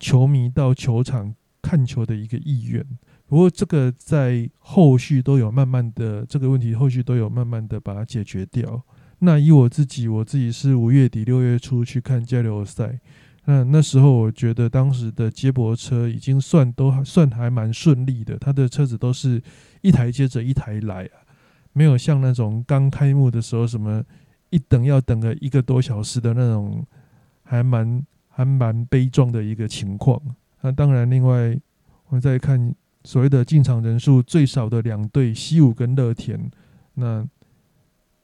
[0.00, 2.84] 球迷到球场看球的一个意愿。
[3.26, 8.82] 不过这个在后续都有慢慢的这个问题，后续都有慢慢的把它解决掉。
[9.20, 13.00] 那以我自己，我自己是五月底六月初去看交流赛，
[13.46, 19.42] 那那时候我觉得当时的接驳车已经算都算还蛮顺利的，他的车子都是
[19.80, 21.18] 一台接着一台来啊，
[21.72, 24.04] 没有像那种刚开幕的时候什么
[24.50, 26.86] 一等要等个一个多小时的那种，
[27.42, 30.22] 还蛮还蛮悲壮的一个情况。
[30.60, 31.58] 那当然，另外
[32.06, 36.48] 我们再看所谓的进场人数最少的两队西武跟乐天，
[36.94, 37.26] 那。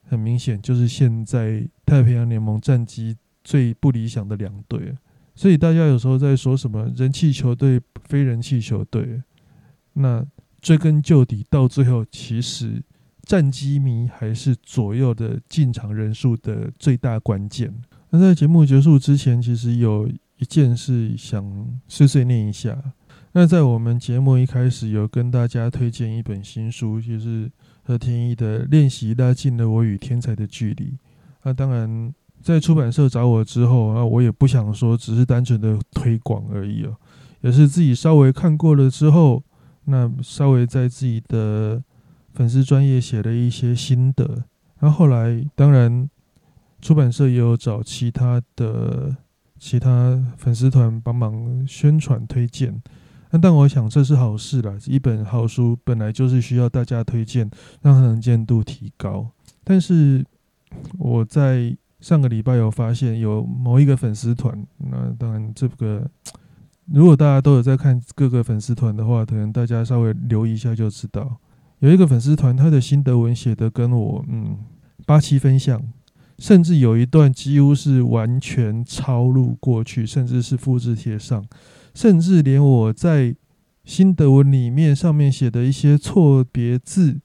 [0.04, 4.96] 很明显，就是现在太平洋联盟战绩最不理想的两队，
[5.34, 9.22] 所以大家有时候在说什么人气球队、非人气球队，
[9.94, 10.24] 那
[10.60, 12.82] 追根究底，到最后其实
[13.22, 17.74] 战机迷还是左右的进场人数的最大关键。
[18.10, 22.92] 那在节目结束之前，其实有一一件事想碎碎念一下。
[23.32, 27.50] 那在我们节目一开始有跟大家推荐一本新书，就是
[27.84, 30.84] 和田一的《练习拉近了我与天才的距离》。
[31.42, 32.12] 那当然，
[32.42, 36.96] 在出版社找我之后，啊，我也不想说只是单纯的推广而已哦，
[37.42, 39.42] 也是自己稍微看过了之后，
[39.84, 41.82] 那稍微在自己的
[42.32, 44.44] 粉丝专业写了一些心得。
[44.80, 46.08] 那后来，当然
[46.80, 49.16] 出版社也有找其他的
[49.58, 52.82] 其他粉丝团帮忙宣传推荐。
[53.40, 57.50] 但我想这是好事啦，一本好书本来就是需要大家推荐，
[57.82, 59.28] 让它能见度提高。
[59.64, 60.24] 但是
[60.98, 66.08] 我在上个礼拜有发现，有某一个粉丝团，那当然这个
[66.92, 71.38] 如果大家都有在看各个粉丝团的话，可能大家稍微留意一下就知道，
[71.78, 74.58] 有一个粉丝团他的心得文写的跟我嗯
[75.06, 75.82] 八七分像，
[76.38, 81.44] 甚至有一段几乎是完全抄录过去，甚至是复制贴上。
[81.94, 83.34] 甚至连我在
[83.84, 87.20] 新德文里面上面写的一些错别字，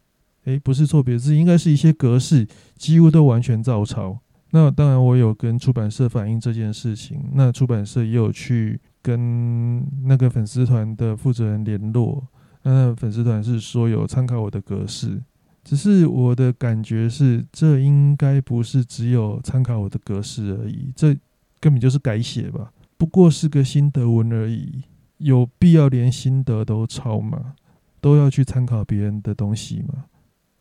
[0.45, 2.47] 诶，不是错别字，应该是一些格式，
[2.78, 4.20] 几乎都完全照抄。
[4.51, 12.28] 那当然，我有跟出版社反映这件事情，那出版社也有去跟那个粉丝团的负责人联络。
[12.63, 15.22] 那粉丝团是说有参考我的格式，
[15.63, 21.15] 只是我的感觉是，这应该不是只有参考我的格式而已，这
[21.59, 22.72] 根本就是改写吧。
[22.99, 24.83] 不过是个心得文而已，
[25.19, 27.55] 有必要连心得都抄吗？
[28.01, 30.03] 都要去参考别人的东西吗？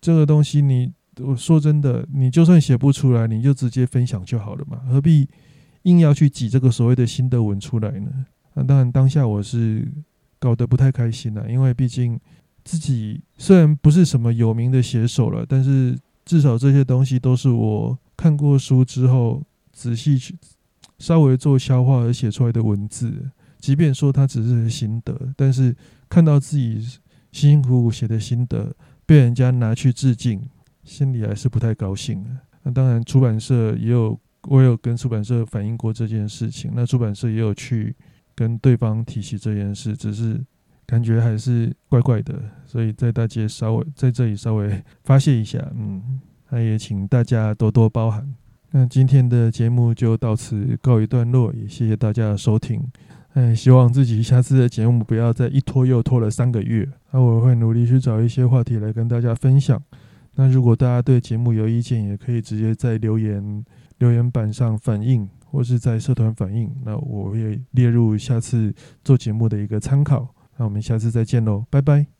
[0.00, 5.28] 这个东西，你我说真的，你就算写不出来，你就直接分享就好了嘛，何必
[5.82, 8.26] 硬要去挤这个所谓的心得文出来呢？
[8.54, 9.90] 那当然，当下我是
[10.38, 12.20] 搞得不太开心了，因为毕竟
[12.62, 20.36] 自己虽然不是什么有名的写手了，但是至少这些东西都是我看过书之后仔细去。
[20.98, 25.74] 稍微做消化而写出来的文字，即便说它只是心得，但是
[26.08, 26.80] 看到自己
[27.32, 28.74] 辛辛苦苦写的心得
[29.06, 30.42] 被人家拿去致敬，
[30.82, 32.24] 心里还是不太高兴
[32.62, 34.18] 那当然，出版社也有，
[34.48, 37.94] 我有跟出版社反映过这件事情，那出版社也有去
[38.34, 40.44] 跟对方提起这件事，只是
[40.84, 46.20] 感觉还是怪怪的，所以在大家稍微在这里稍微发泄一下，嗯，
[46.50, 48.34] 那也请大家多多包涵。
[48.70, 52.82] 那今天的节目就到此告一段落，也谢谢大家的收听。
[53.34, 56.88] 哎，希望自己下次的节目不要再一拖又拖了三个月。
[57.12, 59.80] 那我会努力去找一些话题来跟大家分享。
[60.34, 63.64] 那如果大家对节目有意见，也可以直接在留言
[63.98, 66.70] 留言板上反映，或是在社团反映。
[66.84, 70.34] 那我会列入下次做节目的一个参考。
[70.56, 72.17] 那我们下次再见喽，拜拜。